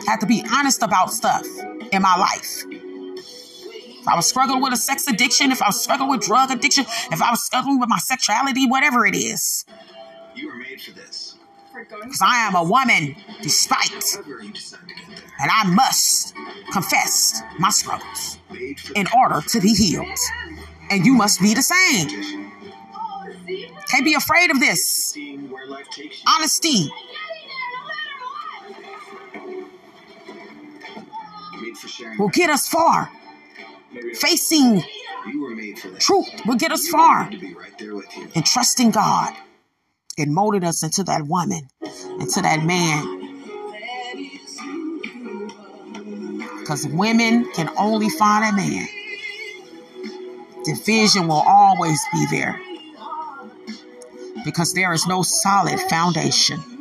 I 0.07 0.11
have 0.11 0.19
to 0.19 0.25
be 0.25 0.43
honest 0.51 0.83
about 0.83 1.11
stuff 1.11 1.45
in 1.91 2.01
my 2.01 2.15
life. 2.17 2.63
If 4.05 4.07
I 4.07 4.15
was 4.15 4.27
struggling 4.27 4.61
with 4.61 4.71
a 4.73 4.77
sex 4.77 5.07
addiction, 5.07 5.51
if 5.51 5.61
I 5.61 5.67
was 5.67 5.81
struggling 5.81 6.09
with 6.11 6.21
drug 6.21 6.51
addiction, 6.51 6.85
if 7.11 7.21
I 7.21 7.31
was 7.31 7.43
struggling 7.43 7.79
with 7.79 7.89
my 7.89 7.97
sexuality, 7.97 8.67
whatever 8.67 9.07
it 9.07 9.15
is. 9.15 9.65
You 10.35 10.47
were 10.47 10.57
made 10.57 10.79
for 10.79 10.91
this. 10.91 11.35
Because 11.73 12.21
I 12.21 12.47
am 12.47 12.55
a 12.55 12.63
woman, 12.63 13.15
despite. 13.41 14.15
And 15.39 15.51
I 15.51 15.65
must 15.65 16.35
confess 16.71 17.41
my 17.59 17.69
struggles 17.69 18.37
in 18.95 19.07
order 19.15 19.41
to 19.41 19.59
be 19.59 19.73
healed. 19.73 20.19
And 20.91 21.05
you 21.05 21.13
must 21.13 21.41
be 21.41 21.53
the 21.53 21.63
same. 21.63 22.51
Can't 23.89 24.05
be 24.05 24.13
afraid 24.13 24.51
of 24.51 24.59
this. 24.59 25.17
Honesty. 26.27 26.89
Will 32.17 32.29
get 32.29 32.49
us 32.49 32.67
far. 32.67 33.09
Facing 34.15 34.83
truth 35.99 36.29
will 36.45 36.55
get 36.55 36.71
us 36.71 36.87
far. 36.87 37.29
And 38.35 38.45
trusting 38.45 38.91
God 38.91 39.33
and 40.17 40.33
molded 40.33 40.63
us 40.63 40.83
into 40.83 41.03
that 41.03 41.25
woman, 41.25 41.67
into 42.19 42.41
that 42.41 42.63
man. 42.63 43.21
Because 46.59 46.87
women 46.87 47.51
can 47.53 47.69
only 47.77 48.09
find 48.09 48.53
a 48.53 48.55
man. 48.55 48.87
Division 50.63 51.27
will 51.27 51.43
always 51.45 51.99
be 52.11 52.25
there. 52.31 52.59
Because 54.43 54.73
there 54.73 54.93
is 54.93 55.05
no 55.07 55.21
solid 55.21 55.79
foundation 55.81 56.74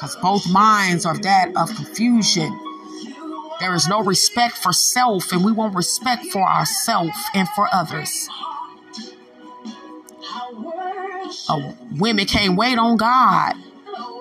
because 0.00 0.16
both 0.16 0.50
minds 0.50 1.04
are 1.04 1.18
that 1.18 1.52
of 1.56 1.68
confusion. 1.76 2.58
There 3.60 3.74
is 3.74 3.86
no 3.86 4.02
respect 4.02 4.56
for 4.56 4.72
self, 4.72 5.30
and 5.30 5.44
we 5.44 5.52
want 5.52 5.74
respect 5.74 6.24
for 6.32 6.42
ourselves 6.42 7.18
and 7.34 7.46
for 7.50 7.68
others. 7.70 8.26
A 11.50 11.74
women 11.98 12.24
can't 12.24 12.56
wait 12.56 12.78
on 12.78 12.96
God, 12.96 13.56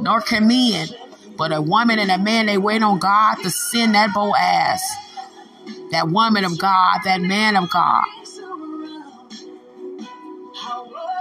nor 0.02 0.20
can 0.20 0.50
men. 0.50 0.90
But 1.38 1.54
a 1.54 1.62
woman 1.62 1.98
and 1.98 2.12
a 2.12 2.18
man, 2.18 2.48
they 2.48 2.58
wait 2.58 2.84
on 2.84 3.00
God 3.00 3.36
to 3.36 3.50
send 3.50 3.96
that 3.96 4.14
Boaz, 4.14 4.82
that 5.92 6.10
woman 6.10 6.44
of 6.44 6.60
God, 6.60 7.00
that 7.06 7.22
man 7.22 7.56
of 7.56 7.70
God. 7.70 8.04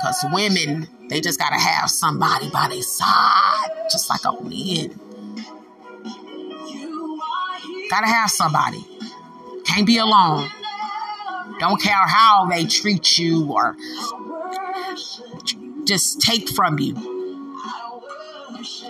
Because 0.01 0.25
women 0.33 0.89
they 1.09 1.21
just 1.21 1.39
gotta 1.39 1.59
have 1.59 1.91
somebody 1.91 2.51
by 2.51 2.69
their 2.69 2.83
side, 2.83 3.71
just 3.91 4.11
like 4.11 4.25
a 4.25 4.35
wind. 4.35 4.99
Gotta 7.91 8.07
have 8.07 8.31
somebody. 8.31 8.85
Can't 9.65 9.87
be 9.87 9.99
alone. 9.99 10.51
Don't 11.59 11.81
care 11.81 12.07
how 12.07 12.47
they 12.47 12.65
treat 12.67 13.19
you 13.19 13.51
or 13.51 13.77
just 15.85 16.21
take 16.21 16.49
from 16.51 16.79
you. 16.79 16.95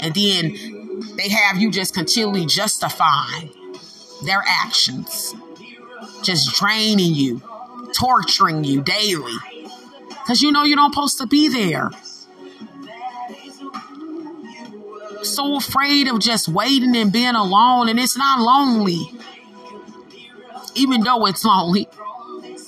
And 0.00 0.14
then 0.14 1.14
they 1.16 1.28
have 1.28 1.59
you 1.59 1.70
just 1.70 1.94
continually 1.94 2.46
justifying 2.46 3.50
their 4.24 4.42
actions, 4.46 5.35
just 6.22 6.54
draining 6.57 7.14
you, 7.14 7.40
torturing 7.94 8.64
you 8.64 8.83
daily 8.83 9.37
Because 10.11 10.42
you 10.42 10.52
know 10.52 10.62
you're 10.64 10.76
not 10.76 10.92
supposed 10.92 11.18
to 11.18 11.26
be 11.26 11.48
there. 11.48 11.90
So 15.29 15.57
afraid 15.57 16.09
of 16.09 16.21
just 16.21 16.49
waiting 16.49 16.97
and 16.97 17.12
being 17.12 17.35
alone, 17.35 17.88
and 17.88 17.99
it's 17.99 18.17
not 18.17 18.41
lonely. 18.41 19.01
Even 20.75 21.03
though 21.03 21.27
it's 21.27 21.45
lonely, 21.45 21.87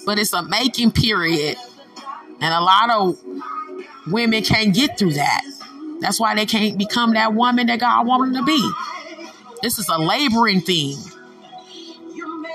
but 0.04 0.18
it's 0.18 0.32
a 0.32 0.42
making 0.42 0.92
period. 0.92 1.56
And 2.40 2.54
a 2.54 2.60
lot 2.60 2.90
of 2.90 3.18
women 4.06 4.42
can't 4.44 4.74
get 4.74 4.98
through 4.98 5.14
that. 5.14 5.42
That's 6.00 6.20
why 6.20 6.34
they 6.34 6.46
can't 6.46 6.78
become 6.78 7.14
that 7.14 7.34
woman 7.34 7.66
that 7.66 7.80
God 7.80 8.06
wanted 8.06 8.34
them 8.34 8.44
to 8.44 8.46
be. 8.46 8.72
This 9.62 9.78
is 9.78 9.88
a 9.88 9.98
laboring 9.98 10.60
thing. 10.60 10.96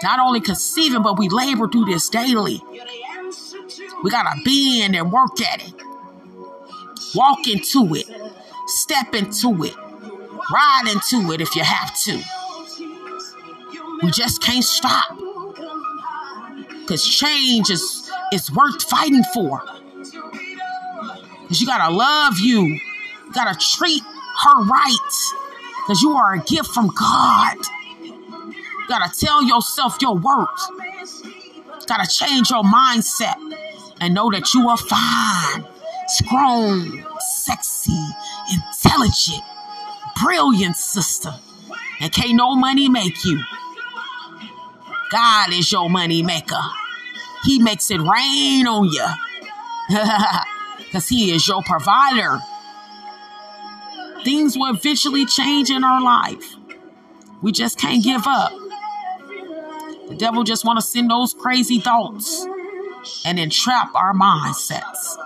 Not 0.02 0.20
only 0.20 0.39
conceiving, 0.39 1.02
but 1.02 1.18
we 1.18 1.30
labor 1.30 1.68
through 1.68 1.86
this 1.86 2.10
daily. 2.10 2.62
We 4.04 4.12
got 4.12 4.24
to 4.24 4.41
be 4.44 4.84
in 4.84 4.96
and 4.96 5.12
work 5.12 5.41
at 5.41 5.68
it. 5.68 5.74
Walk 7.15 7.48
into 7.48 7.96
it. 7.96 8.08
Step 8.68 9.13
into 9.13 9.63
it. 9.63 9.76
Ride 10.51 10.84
into 10.91 11.31
it 11.31 11.41
if 11.41 11.55
you 11.55 11.63
have 11.63 11.95
to. 12.03 12.21
We 14.03 14.12
just 14.12 14.41
can't 14.41 14.63
stop. 14.63 15.17
Because 16.81 17.05
change 17.08 17.69
is, 17.69 18.12
is 18.31 18.51
worth 18.51 18.84
fighting 18.84 19.23
for. 19.34 19.63
Because 21.41 21.62
you 21.62 21.67
got 21.67 21.88
to 21.88 21.93
love 21.93 22.39
you. 22.39 22.62
You 22.65 23.34
got 23.34 23.51
to 23.51 23.67
treat 23.77 24.03
her 24.03 24.63
right. 24.65 25.12
Because 25.84 26.01
you 26.01 26.13
are 26.13 26.36
a 26.36 26.39
gift 26.43 26.69
from 26.69 26.88
God. 26.88 27.58
You 28.03 28.88
got 28.88 29.12
to 29.12 29.19
tell 29.19 29.43
yourself 29.43 29.97
your 30.01 30.15
worth. 30.15 30.69
You 30.69 31.88
got 31.88 32.03
to 32.03 32.10
change 32.10 32.51
your 32.51 32.63
mindset 32.63 33.36
and 33.99 34.13
know 34.13 34.29
that 34.31 34.53
you 34.53 34.69
are 34.69 34.77
fine, 34.77 35.65
strong, 36.08 37.03
sexy, 37.19 38.05
intelligent, 38.51 39.43
brilliant 40.21 40.75
sister. 40.75 41.34
And 41.99 42.12
can't 42.12 42.36
no 42.36 42.56
money 42.56 42.89
make 42.89 43.23
you. 43.23 43.41
God 45.12 45.54
is 45.54 45.71
your 45.71 45.89
money 45.89 46.23
maker. 46.23 46.62
He 47.43 47.60
makes 47.60 47.89
it 47.91 47.99
rain 47.99 48.67
on 48.67 48.86
you. 48.86 49.08
Because 50.78 51.10
he 51.10 51.32
is 51.32 51.45
your 51.45 51.62
provider. 51.63 52.39
Things 54.23 54.58
will 54.58 54.73
eventually 54.73 55.25
change 55.25 55.69
in 55.69 55.84
our 55.84 56.01
life. 56.01 56.56
We 57.41 57.51
just 57.51 57.78
can't 57.78 58.01
give 58.01 58.21
up. 58.25 58.54
The 60.08 60.15
devil 60.17 60.43
just 60.43 60.63
want 60.63 60.80
to 60.80 60.86
send 60.86 61.12
those 61.12 61.34
crazy 61.34 61.80
thoughts 61.82 62.45
and 63.25 63.38
entrap 63.38 63.93
our 63.93 64.13
mindsets. 64.13 65.17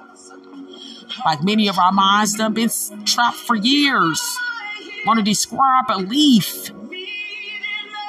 Like 1.23 1.43
many 1.43 1.67
of 1.67 1.77
our 1.77 1.91
minds 1.91 2.37
have 2.39 2.55
been 2.55 2.71
trapped 3.05 3.37
for 3.37 3.55
years. 3.55 4.19
Want 5.05 5.17
to 5.17 5.23
describe 5.23 5.87
belief. 5.87 6.71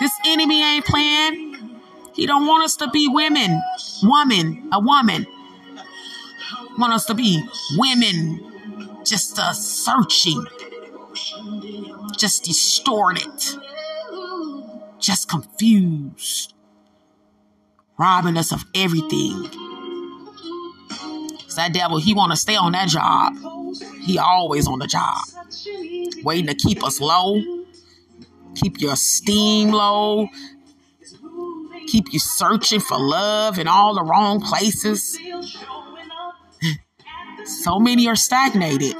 This 0.01 0.13
enemy 0.27 0.63
ain't 0.63 0.85
playing. 0.85 1.81
He 2.15 2.27
don't 2.27 2.47
want 2.47 2.65
us 2.65 2.77
to 2.77 2.89
be 2.91 3.09
women, 3.09 3.61
woman, 4.03 4.69
a 4.73 4.81
woman. 4.81 5.27
Want 6.79 6.93
us 6.93 7.05
to 7.07 7.15
be 7.15 7.43
women, 7.77 8.41
just 9.05 9.39
uh, 9.39 9.53
searching, 9.53 10.45
just 12.17 12.45
distorted, 12.45 13.31
just 14.99 15.29
confused, 15.29 16.55
robbing 17.99 18.37
us 18.37 18.53
of 18.53 18.65
everything. 18.75 19.60
Cause 21.51 21.57
that 21.57 21.73
devil, 21.73 21.99
he 21.99 22.15
want 22.15 22.31
to 22.31 22.37
stay 22.37 22.55
on 22.55 22.71
that 22.73 22.89
job. 22.89 23.35
He 24.03 24.21
always 24.21 24.69
on 24.69 24.79
the 24.79 24.87
job, 24.87 25.19
waiting 26.23 26.47
to 26.47 26.55
keep 26.55 26.85
us 26.85 27.01
low, 27.01 27.43
keep 28.55 28.81
your 28.81 28.95
steam 28.95 29.73
low, 29.73 30.29
keep 31.89 32.13
you 32.13 32.21
searching 32.21 32.79
for 32.79 33.01
love 33.01 33.59
in 33.59 33.67
all 33.67 33.97
the 33.97 34.05
wrong 34.05 34.41
places. 34.41 35.19
so 37.45 37.81
many 37.81 38.07
are 38.07 38.15
stagnated. 38.15 38.95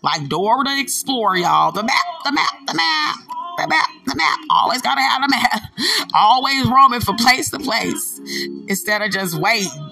Like 0.00 0.26
Dora 0.30 0.64
the 0.64 0.80
Explorer, 0.80 1.36
y'all. 1.36 1.70
The 1.70 1.82
map, 1.82 1.96
the 2.24 2.32
map, 2.32 2.66
the 2.66 2.72
map, 2.72 3.16
the 3.58 3.68
map, 3.68 3.90
the 4.06 4.14
map. 4.16 4.40
Always 4.48 4.80
gotta 4.80 5.02
have 5.02 5.20
the 5.20 5.28
map. 5.28 5.60
Always 6.14 6.66
roaming 6.66 7.00
from 7.00 7.16
place 7.16 7.50
to 7.50 7.58
place 7.58 8.22
instead 8.68 9.02
of 9.02 9.10
just 9.10 9.38
waiting. 9.38 9.83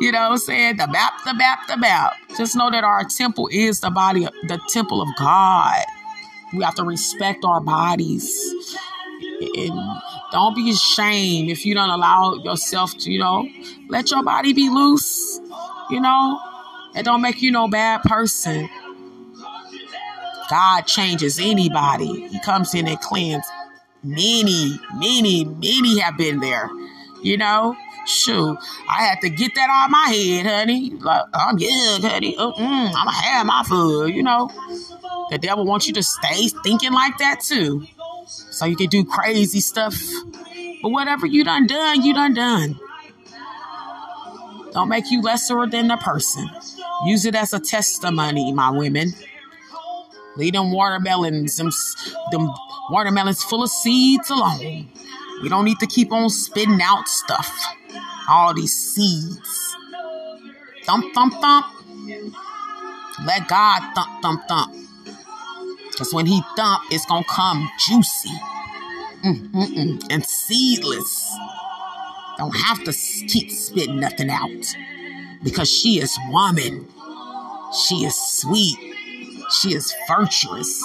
You 0.00 0.12
know 0.12 0.20
what 0.22 0.32
I'm 0.32 0.38
saying? 0.38 0.76
The 0.78 0.86
map, 0.88 1.12
the 1.26 1.34
map, 1.34 1.66
the 1.68 1.76
map. 1.76 2.14
Just 2.36 2.56
know 2.56 2.70
that 2.70 2.84
our 2.84 3.04
temple 3.04 3.48
is 3.52 3.80
the 3.80 3.90
body, 3.90 4.24
of, 4.24 4.32
the 4.44 4.58
temple 4.70 5.02
of 5.02 5.08
God. 5.18 5.84
We 6.54 6.64
have 6.64 6.74
to 6.76 6.84
respect 6.84 7.44
our 7.44 7.60
bodies. 7.60 8.34
And 9.56 10.00
don't 10.32 10.56
be 10.56 10.70
ashamed 10.70 11.50
if 11.50 11.66
you 11.66 11.74
don't 11.74 11.90
allow 11.90 12.34
yourself 12.34 12.96
to, 12.98 13.10
you 13.10 13.18
know, 13.18 13.46
let 13.88 14.10
your 14.10 14.22
body 14.22 14.54
be 14.54 14.70
loose. 14.70 15.38
You 15.90 16.00
know, 16.00 16.40
it 16.94 17.04
don't 17.04 17.20
make 17.20 17.42
you 17.42 17.50
no 17.50 17.68
bad 17.68 18.02
person. 18.02 18.70
God 20.48 20.82
changes 20.82 21.38
anybody. 21.38 22.26
He 22.28 22.40
comes 22.40 22.74
in 22.74 22.88
and 22.88 23.00
cleans. 23.00 23.44
Many, 24.02 24.78
many, 24.94 25.44
many 25.44 25.98
have 26.00 26.16
been 26.16 26.40
there. 26.40 26.70
You 27.22 27.36
know, 27.36 27.76
shoot, 28.06 28.58
I 28.88 29.04
had 29.04 29.20
to 29.22 29.30
get 29.30 29.54
that 29.54 29.68
out 29.70 29.86
of 29.86 29.90
my 29.90 30.08
head, 30.08 30.46
honey. 30.46 30.90
Like, 30.90 31.24
I'm 31.32 31.56
good, 31.56 32.02
honey. 32.02 32.36
Uh, 32.36 32.52
mm, 32.52 32.58
I'm 32.58 32.92
gonna 32.92 33.12
have 33.12 33.46
my 33.46 33.62
food. 33.64 34.14
You 34.14 34.22
know, 34.22 34.50
the 35.30 35.38
devil 35.38 35.64
wants 35.64 35.86
you 35.86 35.94
to 35.94 36.02
stay 36.02 36.48
thinking 36.62 36.92
like 36.92 37.18
that 37.18 37.40
too, 37.40 37.86
so 38.26 38.66
you 38.66 38.76
can 38.76 38.88
do 38.88 39.04
crazy 39.04 39.60
stuff. 39.60 40.00
But 40.82 40.90
whatever 40.90 41.26
you 41.26 41.44
done 41.44 41.66
done, 41.66 42.02
you 42.02 42.14
done 42.14 42.34
done. 42.34 42.78
Don't 44.72 44.88
make 44.88 45.10
you 45.10 45.20
lesser 45.20 45.66
than 45.66 45.88
the 45.88 45.96
person. 45.96 46.48
Use 47.04 47.24
it 47.24 47.34
as 47.34 47.52
a 47.52 47.60
testimony, 47.60 48.52
my 48.52 48.70
women. 48.70 49.12
Leave 50.36 50.52
them 50.52 50.70
watermelons, 50.70 51.56
them, 51.56 51.70
them 52.30 52.48
watermelons 52.88 53.42
full 53.42 53.64
of 53.64 53.70
seeds 53.70 54.30
alone. 54.30 54.88
We 55.42 55.48
don't 55.48 55.64
need 55.64 55.78
to 55.80 55.86
keep 55.86 56.12
on 56.12 56.30
spitting 56.30 56.80
out 56.82 57.08
stuff. 57.08 57.50
All 58.30 58.54
these 58.54 58.72
seeds. 58.72 59.76
Thump, 60.84 61.12
thump, 61.14 61.34
thump. 61.34 61.66
Let 63.26 63.48
God 63.48 63.94
thump, 63.94 64.22
thump, 64.22 64.48
thump. 64.48 64.74
Because 65.90 66.14
when 66.14 66.26
He 66.26 66.40
thump, 66.56 66.82
it's 66.90 67.04
going 67.06 67.24
to 67.24 67.28
come 67.28 67.68
juicy 67.88 68.30
Mm-mm-mm. 69.24 70.06
and 70.10 70.24
seedless. 70.24 71.36
Don't 72.38 72.56
have 72.56 72.82
to 72.84 72.92
keep 72.92 73.50
spitting 73.50 74.00
nothing 74.00 74.30
out. 74.30 74.74
Because 75.42 75.70
she 75.70 75.98
is 76.00 76.16
woman. 76.30 76.86
She 77.86 77.96
is 78.06 78.14
sweet. 78.14 78.78
She 79.50 79.74
is 79.74 79.94
virtuous. 80.08 80.82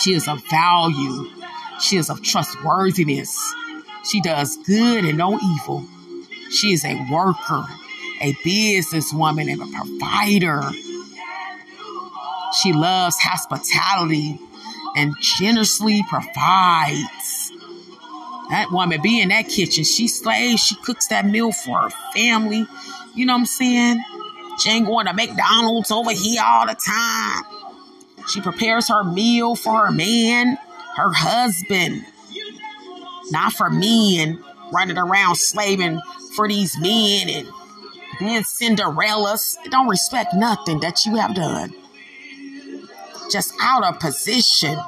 She 0.00 0.14
is 0.14 0.28
of 0.28 0.42
value. 0.48 1.26
She 1.80 1.96
is 1.96 2.08
of 2.08 2.22
trustworthiness. 2.22 3.36
She 4.04 4.20
does 4.20 4.56
good 4.66 5.04
and 5.04 5.18
no 5.18 5.38
evil. 5.38 5.84
She 6.50 6.72
is 6.72 6.84
a 6.84 6.94
worker, 7.10 7.64
a 8.20 8.32
businesswoman, 8.44 9.52
and 9.52 9.62
a 9.62 9.66
provider. 9.66 10.62
She 12.60 12.72
loves 12.72 13.16
hospitality 13.18 14.38
and 14.96 15.14
generously 15.20 16.02
provides. 16.08 17.52
That 18.50 18.72
woman 18.72 19.00
be 19.00 19.20
in 19.20 19.28
that 19.28 19.48
kitchen. 19.48 19.84
She 19.84 20.08
slays, 20.08 20.58
she 20.58 20.74
cooks 20.74 21.06
that 21.08 21.24
meal 21.24 21.52
for 21.52 21.78
her 21.78 21.90
family. 22.12 22.66
You 23.14 23.26
know 23.26 23.34
what 23.34 23.40
I'm 23.40 23.46
saying? 23.46 24.00
She 24.58 24.70
ain't 24.70 24.86
going 24.86 25.06
to 25.06 25.12
McDonald's 25.12 25.90
over 25.92 26.10
here 26.10 26.42
all 26.44 26.66
the 26.66 26.74
time. 26.74 27.44
She 28.28 28.40
prepares 28.40 28.88
her 28.88 29.04
meal 29.04 29.54
for 29.54 29.86
her 29.86 29.92
man, 29.92 30.58
her 30.96 31.12
husband. 31.12 32.04
Not 33.30 33.52
for 33.52 33.70
men 33.70 34.42
running 34.72 34.98
around 34.98 35.36
slaving 35.36 36.00
for 36.34 36.48
these 36.48 36.78
men 36.78 37.28
and 37.28 37.48
being 38.18 38.42
Cinderellas. 38.42 39.56
Don't 39.70 39.88
respect 39.88 40.34
nothing 40.34 40.80
that 40.80 41.04
you 41.06 41.16
have 41.16 41.34
done. 41.34 41.72
Just 43.30 43.54
out 43.60 43.84
of 43.84 44.00
position. 44.00 44.78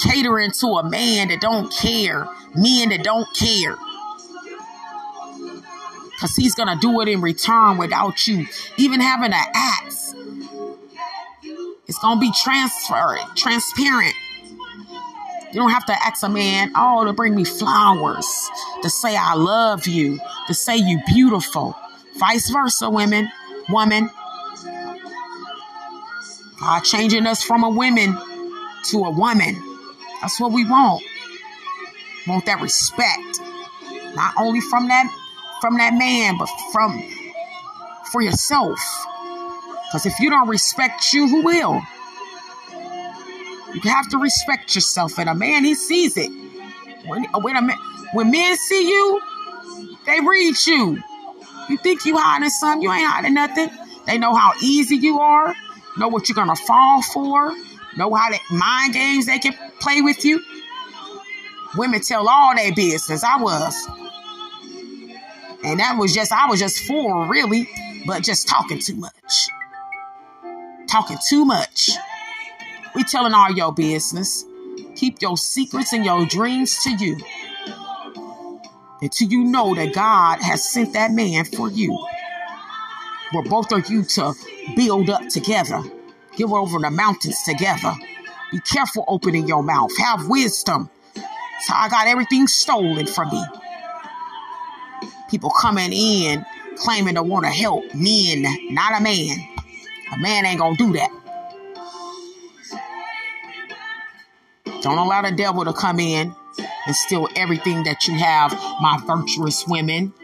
Catering 0.00 0.52
to 0.52 0.66
a 0.66 0.88
man 0.88 1.28
that 1.28 1.40
don't 1.40 1.72
care. 1.72 2.26
Men 2.54 2.90
that 2.90 3.02
don't 3.02 3.26
care 3.34 3.76
because 6.18 6.34
he's 6.34 6.54
going 6.54 6.68
to 6.68 6.76
do 6.80 7.00
it 7.00 7.06
in 7.06 7.20
return 7.20 7.78
without 7.78 8.26
you 8.26 8.44
even 8.76 9.00
having 9.00 9.30
to 9.30 9.36
ask. 9.54 10.16
It's 11.86 11.98
going 12.00 12.16
to 12.16 12.20
be 12.20 12.32
transferred, 12.42 13.20
transparent. 13.36 14.14
You 15.52 15.60
don't 15.60 15.70
have 15.70 15.86
to 15.86 15.92
ask 15.92 16.22
a 16.22 16.28
man, 16.28 16.72
oh, 16.74 17.04
to 17.04 17.12
bring 17.12 17.34
me 17.34 17.44
flowers, 17.44 18.26
to 18.82 18.90
say 18.90 19.16
I 19.16 19.34
love 19.34 19.86
you, 19.86 20.20
to 20.46 20.54
say 20.54 20.76
you 20.76 21.00
beautiful. 21.06 21.74
Vice 22.16 22.50
versa, 22.50 22.90
women, 22.90 23.30
woman. 23.70 24.10
God 26.60 26.80
changing 26.80 27.26
us 27.26 27.42
from 27.42 27.64
a 27.64 27.70
woman 27.70 28.18
to 28.90 28.98
a 29.04 29.10
woman. 29.10 29.56
That's 30.20 30.38
what 30.40 30.52
we 30.52 30.64
want. 30.64 31.02
Want 32.26 32.44
that 32.46 32.60
respect. 32.60 33.40
Not 34.14 34.34
only 34.36 34.60
from 34.60 34.88
that 34.88 35.06
from 35.60 35.78
that 35.78 35.94
man, 35.94 36.36
but 36.38 36.48
from 36.72 37.02
for 38.12 38.22
yourself. 38.22 38.78
Because 39.86 40.06
if 40.06 40.18
you 40.20 40.30
don't 40.30 40.48
respect 40.48 41.12
you, 41.12 41.28
who 41.28 41.42
will? 41.42 41.80
You 43.74 43.90
have 43.90 44.08
to 44.10 44.18
respect 44.18 44.74
yourself. 44.74 45.18
And 45.18 45.28
a 45.28 45.34
man, 45.34 45.64
he 45.64 45.74
sees 45.74 46.16
it. 46.16 46.30
When, 47.06 47.24
when, 47.24 47.56
a 47.56 47.62
man, 47.62 47.76
when 48.12 48.30
men 48.30 48.56
see 48.56 48.88
you, 48.88 49.20
they 50.06 50.20
read 50.20 50.54
you. 50.66 51.02
You 51.68 51.76
think 51.76 52.04
you 52.06 52.16
hiding 52.16 52.48
something, 52.50 52.82
you 52.82 52.90
ain't 52.90 53.06
hiding 53.06 53.34
nothing. 53.34 53.68
They 54.06 54.16
know 54.16 54.34
how 54.34 54.52
easy 54.62 54.96
you 54.96 55.20
are, 55.20 55.54
know 55.98 56.08
what 56.08 56.28
you're 56.28 56.46
to 56.46 56.56
fall 56.56 57.02
for, 57.02 57.52
know 57.96 58.14
how 58.14 58.30
to 58.30 58.38
mind 58.50 58.94
games 58.94 59.26
they 59.26 59.38
can 59.38 59.54
play 59.80 60.00
with 60.00 60.24
you. 60.24 60.42
Women 61.76 62.00
tell 62.00 62.26
all 62.26 62.56
their 62.56 62.74
business. 62.74 63.22
I 63.22 63.40
was. 63.40 63.88
And 65.62 65.80
that 65.80 65.96
was 65.98 66.14
just, 66.14 66.32
I 66.32 66.46
was 66.48 66.58
just 66.58 66.78
for 66.86 67.26
really, 67.26 67.68
but 68.06 68.22
just 68.22 68.48
talking 68.48 68.78
too 68.78 68.96
much. 68.96 69.48
Talking 70.88 71.18
too 71.28 71.44
much. 71.44 71.90
We 72.98 73.04
telling 73.04 73.32
all 73.32 73.52
your 73.52 73.72
business. 73.72 74.44
Keep 74.96 75.22
your 75.22 75.36
secrets 75.36 75.92
and 75.92 76.04
your 76.04 76.26
dreams 76.26 76.82
to 76.82 76.90
you. 76.96 77.16
Until 79.00 79.28
you 79.28 79.44
know 79.44 79.72
that 79.76 79.94
God 79.94 80.42
has 80.42 80.68
sent 80.68 80.94
that 80.94 81.12
man 81.12 81.44
for 81.44 81.70
you. 81.70 81.96
For 83.30 83.44
both 83.44 83.70
of 83.70 83.88
you 83.88 84.02
to 84.02 84.34
build 84.74 85.10
up 85.10 85.28
together. 85.28 85.80
Give 86.34 86.52
over 86.52 86.80
the 86.80 86.90
mountains 86.90 87.40
together. 87.44 87.94
Be 88.50 88.58
careful 88.58 89.04
opening 89.06 89.46
your 89.46 89.62
mouth. 89.62 89.96
Have 89.98 90.28
wisdom. 90.28 90.90
So 91.14 91.74
I 91.74 91.88
got 91.88 92.08
everything 92.08 92.48
stolen 92.48 93.06
from 93.06 93.28
me. 93.28 93.44
People 95.30 95.50
coming 95.50 95.92
in 95.92 96.44
claiming 96.78 97.14
to 97.14 97.22
want 97.22 97.44
to 97.44 97.52
help 97.52 97.94
men, 97.94 98.44
not 98.74 99.00
a 99.00 99.00
man. 99.00 99.38
A 100.12 100.18
man 100.18 100.44
ain't 100.46 100.58
gonna 100.58 100.74
do 100.76 100.94
that. 100.94 101.10
Don't 104.88 104.96
allow 104.96 105.20
the 105.20 105.32
devil 105.32 105.66
to 105.66 105.74
come 105.74 106.00
in 106.00 106.34
and 106.86 106.96
steal 106.96 107.28
everything 107.36 107.82
that 107.82 108.08
you 108.08 108.14
have, 108.14 108.52
my 108.80 108.98
virtuous 109.06 109.66
women. 109.68 110.14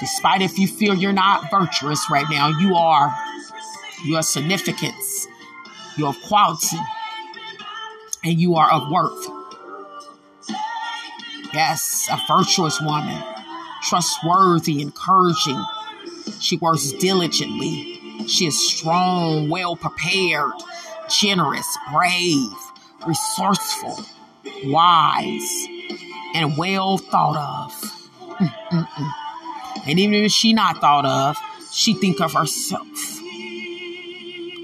Despite 0.00 0.40
if 0.40 0.58
you 0.58 0.66
feel 0.66 0.94
you're 0.94 1.12
not 1.12 1.50
virtuous 1.50 2.00
right 2.10 2.24
now, 2.30 2.48
you 2.48 2.74
are. 2.76 3.14
You 4.06 4.16
are 4.16 4.22
significance. 4.22 5.26
You 5.98 6.06
are 6.06 6.14
quality. 6.26 6.78
And 8.24 8.40
you 8.40 8.54
are 8.54 8.72
of 8.72 8.90
worth. 8.90 9.28
Yes, 11.52 12.08
a 12.10 12.18
virtuous 12.26 12.80
woman. 12.80 13.22
Trustworthy, 13.82 14.80
encouraging. 14.80 15.62
She 16.40 16.56
works 16.56 16.90
diligently. 16.92 18.00
She 18.28 18.46
is 18.46 18.70
strong, 18.70 19.50
well 19.50 19.76
prepared, 19.76 20.52
generous, 21.10 21.66
brave, 21.92 22.48
resourceful, 23.06 24.04
wise, 24.64 25.66
and 26.34 26.56
well 26.56 26.98
thought 26.98 27.36
of. 27.36 27.72
Mm-mm-mm. 28.38 29.12
And 29.86 29.98
even 29.98 30.24
if 30.24 30.32
she 30.32 30.52
not 30.52 30.80
thought 30.80 31.06
of, 31.06 31.36
she 31.72 31.94
think 31.94 32.20
of 32.20 32.32
herself 32.32 32.86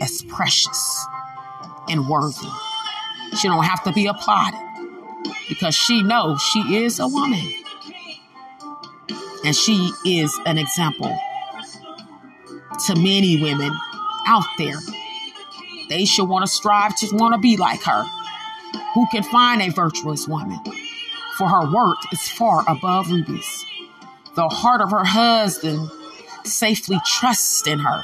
as 0.01 0.23
precious 0.23 1.07
and 1.89 2.09
worthy. 2.09 2.49
She 3.39 3.49
don't 3.49 3.65
have 3.65 3.85
to 3.85 3.93
be 3.93 4.07
applauded 4.07 4.61
because 5.49 5.75
she 5.75 6.03
knows 6.03 6.43
she 6.43 6.85
is 6.85 6.99
a 6.99 7.07
woman. 7.07 7.53
And 9.45 9.55
she 9.57 9.93
is 10.05 10.39
an 10.47 10.59
example 10.59 11.17
to 12.87 12.95
many 12.95 13.41
women 13.41 13.73
out 14.27 14.45
there. 14.59 14.79
They 15.89 16.05
should 16.05 16.25
want 16.25 16.47
to 16.47 16.51
strive 16.51 16.97
to 16.97 17.09
want 17.15 17.35
to 17.35 17.39
be 17.39 17.57
like 17.57 17.83
her 17.83 18.05
who 18.95 19.07
can 19.11 19.23
find 19.23 19.63
a 19.63 19.71
virtuous 19.71 20.29
woman, 20.29 20.59
for 21.37 21.49
her 21.49 21.73
worth 21.73 21.99
is 22.13 22.29
far 22.29 22.65
above 22.69 23.11
rubies. 23.11 23.65
The 24.35 24.49
heart 24.49 24.81
of 24.81 24.91
her 24.91 25.05
husband 25.05 25.91
safely 26.45 26.99
trusts 27.07 27.67
in 27.67 27.79
her. 27.79 28.03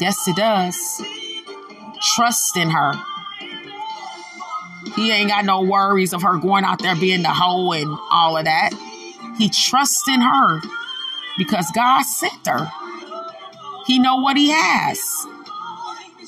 Yes, 0.00 0.26
it 0.26 0.36
does. 0.36 0.76
Trust 2.14 2.56
in 2.56 2.70
her. 2.70 2.94
He 4.96 5.10
ain't 5.10 5.30
got 5.30 5.44
no 5.44 5.62
worries 5.62 6.12
of 6.12 6.22
her 6.22 6.38
going 6.38 6.64
out 6.64 6.82
there 6.82 6.96
being 6.96 7.22
the 7.22 7.30
hoe 7.30 7.72
and 7.72 7.96
all 8.10 8.36
of 8.36 8.44
that. 8.44 8.72
He 9.38 9.48
trusts 9.48 10.08
in 10.08 10.20
her 10.20 10.60
because 11.38 11.70
God 11.74 12.02
sent 12.02 12.46
her. 12.46 12.70
He 13.86 13.98
know 13.98 14.16
what 14.16 14.36
he 14.36 14.50
has. 14.50 15.00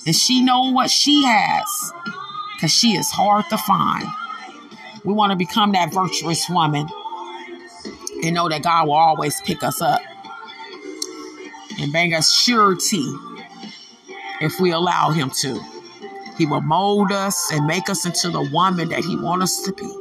And 0.06 0.14
she 0.14 0.42
know 0.42 0.70
what 0.72 0.90
she 0.90 1.24
has 1.24 1.93
because 2.64 2.72
she 2.72 2.96
is 2.96 3.10
hard 3.10 3.44
to 3.50 3.58
find. 3.58 4.06
We 5.04 5.12
want 5.12 5.32
to 5.32 5.36
become 5.36 5.72
that 5.72 5.92
virtuous 5.92 6.48
woman 6.48 6.86
and 8.22 8.34
know 8.34 8.48
that 8.48 8.62
God 8.62 8.86
will 8.86 8.94
always 8.94 9.38
pick 9.42 9.62
us 9.62 9.82
up 9.82 10.00
and 11.78 11.92
bring 11.92 12.14
us 12.14 12.32
surety 12.32 13.04
if 14.40 14.58
we 14.60 14.70
allow 14.70 15.10
Him 15.10 15.30
to. 15.42 15.60
He 16.38 16.46
will 16.46 16.62
mold 16.62 17.12
us 17.12 17.52
and 17.52 17.66
make 17.66 17.90
us 17.90 18.06
into 18.06 18.30
the 18.30 18.48
woman 18.50 18.88
that 18.88 19.04
He 19.04 19.14
wants 19.14 19.42
us 19.42 19.64
to 19.66 19.72
be. 19.74 19.94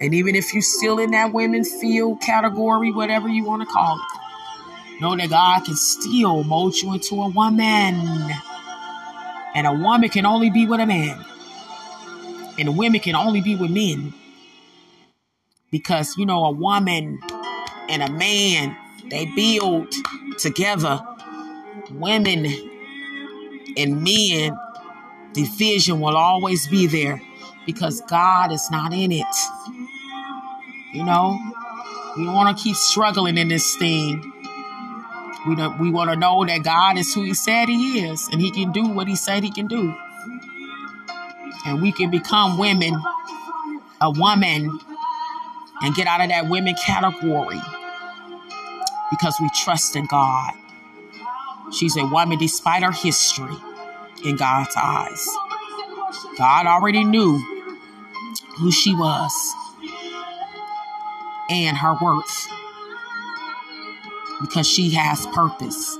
And 0.00 0.14
even 0.14 0.36
if 0.36 0.54
you're 0.54 0.62
still 0.62 1.00
in 1.00 1.10
that 1.10 1.32
women 1.32 1.64
field 1.64 2.20
category, 2.20 2.92
whatever 2.92 3.26
you 3.26 3.44
want 3.44 3.62
to 3.62 3.66
call 3.66 3.96
it, 3.96 5.00
know 5.00 5.16
that 5.16 5.30
God 5.30 5.64
can 5.64 5.74
still 5.74 6.44
mold 6.44 6.76
you 6.76 6.94
into 6.94 7.20
a 7.20 7.28
woman. 7.28 8.30
And 9.56 9.66
a 9.66 9.72
woman 9.72 10.08
can 10.08 10.24
only 10.24 10.50
be 10.50 10.64
with 10.64 10.78
a 10.78 10.86
man 10.86 11.24
and 12.58 12.76
women 12.76 13.00
can 13.00 13.14
only 13.14 13.40
be 13.40 13.54
with 13.54 13.70
men. 13.70 14.12
Because 15.70 16.16
you 16.16 16.26
know 16.26 16.44
a 16.44 16.50
woman 16.50 17.20
and 17.88 18.02
a 18.02 18.10
man 18.10 18.76
they 19.10 19.26
build 19.36 19.92
together. 20.38 21.00
Women 21.90 22.46
and 23.76 24.02
men 24.02 24.58
division 25.32 26.00
will 26.00 26.16
always 26.16 26.66
be 26.66 26.86
there 26.86 27.20
because 27.64 28.00
god 28.02 28.50
is 28.50 28.70
not 28.70 28.92
in 28.92 29.12
it. 29.12 29.26
You 30.92 31.04
know 31.04 31.38
we 32.16 32.24
don't 32.24 32.34
want 32.34 32.56
to 32.56 32.62
keep 32.62 32.74
struggling 32.76 33.38
in 33.38 33.48
this 33.48 33.76
thing. 33.76 34.32
We 35.46 35.54
we 35.80 35.90
want 35.90 36.10
to 36.10 36.16
know 36.16 36.44
that 36.44 36.62
god 36.62 36.98
is 36.98 37.12
who 37.14 37.22
he 37.22 37.34
said 37.34 37.68
he 37.68 38.06
is 38.06 38.28
and 38.32 38.40
he 38.40 38.50
can 38.50 38.72
do 38.72 38.88
what 38.88 39.06
he 39.06 39.16
said 39.16 39.44
he 39.44 39.50
can 39.50 39.66
do 39.66 39.94
and 41.68 41.82
we 41.82 41.92
can 41.92 42.10
become 42.10 42.58
women, 42.58 43.00
a 44.00 44.10
woman, 44.10 44.78
and 45.82 45.94
get 45.94 46.06
out 46.06 46.20
of 46.20 46.28
that 46.28 46.48
women 46.48 46.74
category 46.74 47.60
because 49.10 49.36
we 49.40 49.48
trust 49.54 49.94
in 49.96 50.06
God. 50.06 50.52
She's 51.72 51.96
a 51.96 52.06
woman 52.06 52.38
despite 52.38 52.82
her 52.82 52.92
history 52.92 53.54
in 54.24 54.36
God's 54.36 54.74
eyes. 54.76 55.28
God 56.38 56.66
already 56.66 57.04
knew 57.04 57.38
who 58.56 58.72
she 58.72 58.94
was 58.94 59.32
and 61.50 61.76
her 61.76 61.96
worth 62.00 62.48
because 64.40 64.66
she 64.66 64.90
has 64.90 65.26
purpose, 65.28 65.98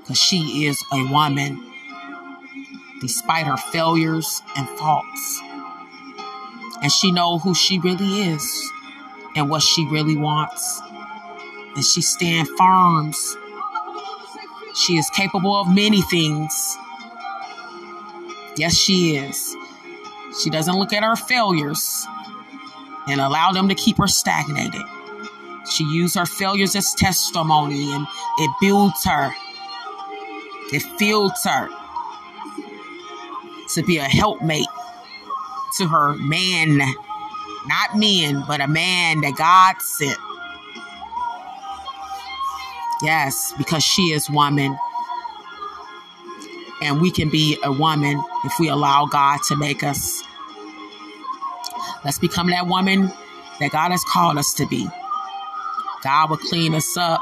because 0.00 0.18
she 0.18 0.66
is 0.66 0.82
a 0.92 1.10
woman 1.10 1.71
despite 3.02 3.46
her 3.46 3.56
failures 3.56 4.42
and 4.56 4.66
faults. 4.78 5.40
And 6.82 6.90
she 6.90 7.10
know 7.10 7.38
who 7.38 7.52
she 7.52 7.80
really 7.80 8.22
is 8.30 8.70
and 9.34 9.50
what 9.50 9.62
she 9.62 9.84
really 9.86 10.16
wants. 10.16 10.80
And 11.74 11.84
she 11.84 12.00
stand 12.00 12.48
firms. 12.56 13.36
She 14.74 14.96
is 14.96 15.10
capable 15.10 15.54
of 15.56 15.66
many 15.68 16.00
things. 16.02 16.78
Yes, 18.56 18.76
she 18.76 19.16
is. 19.16 19.56
She 20.40 20.48
doesn't 20.48 20.78
look 20.78 20.92
at 20.92 21.02
her 21.02 21.16
failures 21.16 22.06
and 23.08 23.20
allow 23.20 23.50
them 23.50 23.68
to 23.68 23.74
keep 23.74 23.98
her 23.98 24.06
stagnated. 24.06 24.82
She 25.68 25.84
used 25.84 26.16
her 26.16 26.26
failures 26.26 26.76
as 26.76 26.94
testimony 26.94 27.92
and 27.92 28.06
it 28.38 28.50
builds 28.60 29.04
her. 29.04 29.32
It 30.72 30.82
fuels 30.98 31.42
her 31.44 31.68
to 33.74 33.82
be 33.82 33.98
a 33.98 34.04
helpmate 34.04 34.66
to 35.78 35.88
her 35.88 36.14
man, 36.16 36.78
not 36.78 37.96
men, 37.96 38.44
but 38.46 38.60
a 38.60 38.68
man 38.68 39.20
that 39.22 39.34
God 39.36 39.80
sent. 39.80 40.18
Yes, 43.02 43.52
because 43.58 43.82
she 43.82 44.12
is 44.12 44.30
woman. 44.30 44.76
And 46.82 47.00
we 47.00 47.10
can 47.10 47.30
be 47.30 47.58
a 47.62 47.72
woman 47.72 48.22
if 48.44 48.52
we 48.58 48.68
allow 48.68 49.06
God 49.06 49.38
to 49.48 49.56
make 49.56 49.82
us. 49.82 50.22
Let's 52.04 52.18
become 52.18 52.50
that 52.50 52.66
woman 52.66 53.12
that 53.60 53.70
God 53.70 53.92
has 53.92 54.04
called 54.04 54.38
us 54.38 54.52
to 54.54 54.66
be. 54.66 54.88
God 56.02 56.30
will 56.30 56.36
clean 56.36 56.74
us 56.74 56.96
up. 56.96 57.20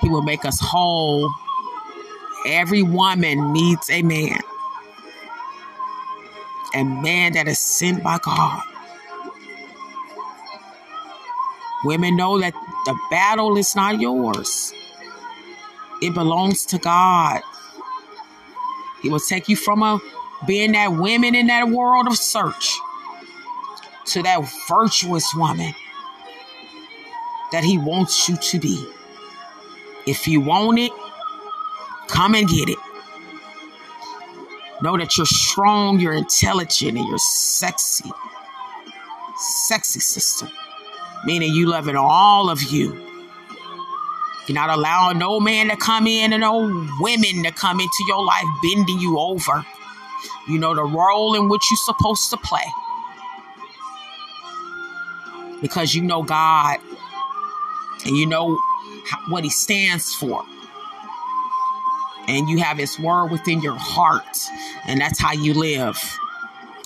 He 0.00 0.08
will 0.08 0.22
make 0.22 0.44
us 0.44 0.58
whole. 0.60 1.30
Every 2.46 2.82
woman 2.82 3.52
needs 3.52 3.90
a 3.90 4.02
man. 4.02 4.40
A 6.74 6.84
man 6.84 7.34
that 7.34 7.46
is 7.46 7.58
sent 7.58 8.02
by 8.02 8.18
God. 8.18 8.62
Women 11.84 12.16
know 12.16 12.40
that 12.40 12.54
the 12.86 12.98
battle 13.10 13.56
is 13.56 13.76
not 13.76 14.00
yours. 14.00 14.72
It 16.02 16.14
belongs 16.14 16.66
to 16.66 16.78
God. 16.78 17.42
He 19.02 19.08
will 19.10 19.20
take 19.20 19.48
you 19.48 19.56
from 19.56 19.82
a 19.82 20.00
being 20.46 20.72
that 20.72 20.92
women 20.92 21.34
in 21.34 21.46
that 21.48 21.68
world 21.68 22.06
of 22.06 22.16
search 22.16 22.78
to 24.06 24.22
that 24.22 24.50
virtuous 24.68 25.32
woman 25.34 25.74
that 27.52 27.64
he 27.64 27.78
wants 27.78 28.28
you 28.28 28.36
to 28.36 28.58
be. 28.58 28.86
If 30.06 30.26
you 30.26 30.40
want 30.40 30.78
it, 30.78 30.92
come 32.08 32.34
and 32.34 32.48
get 32.48 32.68
it. 32.68 32.78
Know 34.84 34.98
that 34.98 35.16
you're 35.16 35.24
strong, 35.24 35.98
you're 35.98 36.12
intelligent, 36.12 36.98
and 36.98 37.08
you're 37.08 37.16
sexy. 37.16 38.10
Sexy 39.66 39.98
sister. 39.98 40.46
Meaning 41.24 41.54
you 41.54 41.70
loving 41.70 41.96
all 41.96 42.50
of 42.50 42.62
you. 42.64 42.92
You're 44.46 44.54
not 44.54 44.68
allowing 44.68 45.16
no 45.16 45.40
man 45.40 45.70
to 45.70 45.76
come 45.76 46.06
in 46.06 46.34
and 46.34 46.42
no 46.42 46.86
women 47.00 47.44
to 47.44 47.50
come 47.50 47.80
into 47.80 48.04
your 48.06 48.22
life 48.22 48.44
bending 48.62 49.00
you 49.00 49.18
over. 49.18 49.64
You 50.48 50.58
know 50.58 50.74
the 50.74 50.84
role 50.84 51.34
in 51.34 51.48
which 51.48 51.62
you're 51.70 51.96
supposed 51.96 52.28
to 52.28 52.36
play. 52.36 52.66
Because 55.62 55.94
you 55.94 56.02
know 56.02 56.22
God 56.22 56.78
and 58.04 58.18
you 58.18 58.26
know 58.26 58.60
what 59.30 59.44
He 59.44 59.50
stands 59.50 60.14
for. 60.14 60.44
And 62.26 62.48
you 62.48 62.58
have 62.58 62.78
His 62.78 62.98
word 62.98 63.26
within 63.26 63.60
your 63.60 63.76
heart, 63.76 64.38
and 64.86 65.00
that's 65.00 65.20
how 65.20 65.32
you 65.32 65.52
live. 65.54 65.98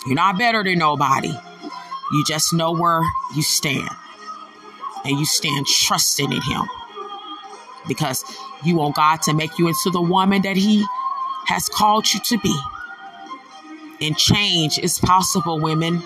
You're 0.06 0.16
not 0.16 0.38
better 0.38 0.64
than 0.64 0.78
nobody. 0.78 1.32
You 2.12 2.24
just 2.26 2.52
know 2.52 2.72
where 2.72 3.02
you 3.34 3.42
stand. 3.42 3.90
And 5.04 5.18
you 5.18 5.24
stand 5.24 5.66
trusting 5.66 6.32
in 6.32 6.42
Him 6.42 6.62
because 7.86 8.24
you 8.64 8.76
want 8.76 8.96
God 8.96 9.22
to 9.22 9.34
make 9.34 9.58
you 9.58 9.68
into 9.68 9.90
the 9.90 10.00
woman 10.00 10.42
that 10.42 10.56
He 10.56 10.84
has 11.46 11.68
called 11.68 12.12
you 12.12 12.20
to 12.20 12.38
be. 12.38 12.58
And 14.00 14.16
change 14.16 14.78
is 14.78 14.98
possible, 14.98 15.60
women. 15.60 16.02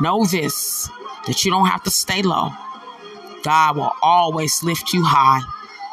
Know 0.00 0.24
this 0.26 0.88
that 1.26 1.44
you 1.44 1.50
don't 1.50 1.66
have 1.66 1.82
to 1.84 1.90
stay 1.90 2.22
low. 2.22 2.50
God 3.42 3.76
will 3.76 3.92
always 4.02 4.62
lift 4.62 4.92
you 4.92 5.04
high. 5.04 5.40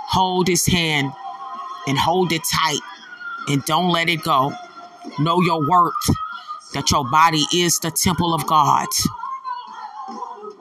Hold 0.10 0.48
His 0.48 0.66
hand 0.66 1.12
and 1.88 1.98
hold 1.98 2.32
it 2.32 2.42
tight 2.44 2.80
and 3.48 3.64
don't 3.66 3.90
let 3.90 4.10
it 4.10 4.24
go. 4.24 4.54
Know 5.20 5.42
your 5.42 5.68
worth, 5.68 5.94
that 6.74 6.92
your 6.92 7.08
body 7.10 7.46
is 7.54 7.80
the 7.80 7.92
temple 7.92 8.34
of 8.34 8.46
God. 8.48 8.88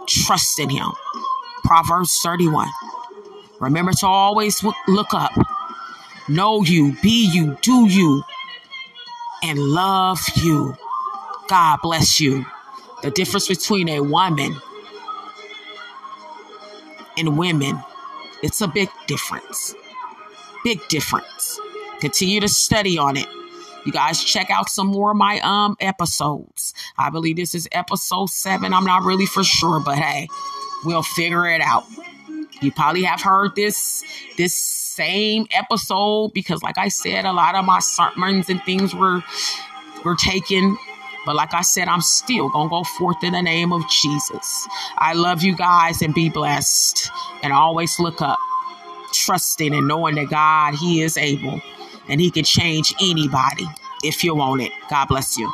Trust 0.06 0.58
in 0.58 0.70
Him. 0.70 0.92
Proverbs 1.64 2.18
31. 2.22 2.68
Remember 3.60 3.92
to 3.92 4.06
always 4.06 4.62
look 4.86 5.14
up. 5.14 5.32
Know 6.28 6.62
you, 6.62 6.96
be 7.02 7.30
you, 7.32 7.56
do 7.62 7.88
you, 7.88 8.22
and 9.42 9.58
love 9.58 10.20
you. 10.36 10.76
God 11.48 11.78
bless 11.82 12.20
you. 12.20 12.44
The 13.02 13.10
difference 13.10 13.48
between 13.48 13.88
a 13.88 14.00
woman 14.00 14.56
and 17.16 17.36
women, 17.36 17.78
it's 18.42 18.60
a 18.60 18.68
big 18.68 18.88
difference. 19.06 19.74
Big 20.64 20.80
difference. 20.88 21.60
Continue 22.00 22.40
to 22.40 22.48
study 22.48 22.98
on 22.98 23.16
it. 23.16 23.28
You 23.84 23.92
guys 23.92 24.24
check 24.24 24.50
out 24.50 24.70
some 24.70 24.86
more 24.88 25.10
of 25.10 25.16
my 25.16 25.38
um 25.40 25.76
episodes. 25.78 26.72
I 26.96 27.10
believe 27.10 27.36
this 27.36 27.54
is 27.54 27.68
episode 27.70 28.30
seven. 28.30 28.72
I'm 28.72 28.84
not 28.84 29.02
really 29.02 29.26
for 29.26 29.44
sure, 29.44 29.80
but 29.80 29.98
hey, 29.98 30.28
we'll 30.84 31.02
figure 31.02 31.46
it 31.46 31.60
out. 31.60 31.84
You 32.62 32.72
probably 32.72 33.02
have 33.02 33.20
heard 33.20 33.54
this 33.54 34.02
this 34.38 34.54
same 34.54 35.46
episode 35.50 36.32
because 36.32 36.62
like 36.62 36.78
I 36.78 36.88
said, 36.88 37.24
a 37.24 37.32
lot 37.32 37.54
of 37.54 37.64
my 37.64 37.80
sermons 37.80 38.48
and 38.48 38.62
things 38.64 38.94
were 38.94 39.22
were 40.04 40.16
taken. 40.16 40.78
But 41.26 41.36
like 41.36 41.54
I 41.54 41.62
said, 41.62 41.88
I'm 41.88 42.02
still 42.02 42.48
gonna 42.50 42.70
go 42.70 42.84
forth 42.84 43.22
in 43.22 43.32
the 43.32 43.42
name 43.42 43.72
of 43.72 43.88
Jesus. 43.88 44.68
I 44.98 45.14
love 45.14 45.42
you 45.42 45.56
guys 45.56 46.02
and 46.02 46.14
be 46.14 46.28
blessed. 46.28 47.10
And 47.42 47.52
always 47.52 47.98
look 47.98 48.22
up, 48.22 48.38
trusting 49.14 49.74
and 49.74 49.88
knowing 49.88 50.16
that 50.16 50.30
God, 50.30 50.74
He 50.74 51.02
is 51.02 51.16
able 51.16 51.60
and 52.08 52.20
He 52.20 52.30
can 52.30 52.44
change 52.44 52.94
anybody 53.00 53.66
if 54.02 54.24
you 54.24 54.34
want 54.34 54.62
it. 54.62 54.72
God 54.90 55.06
bless 55.08 55.38
you. 55.38 55.50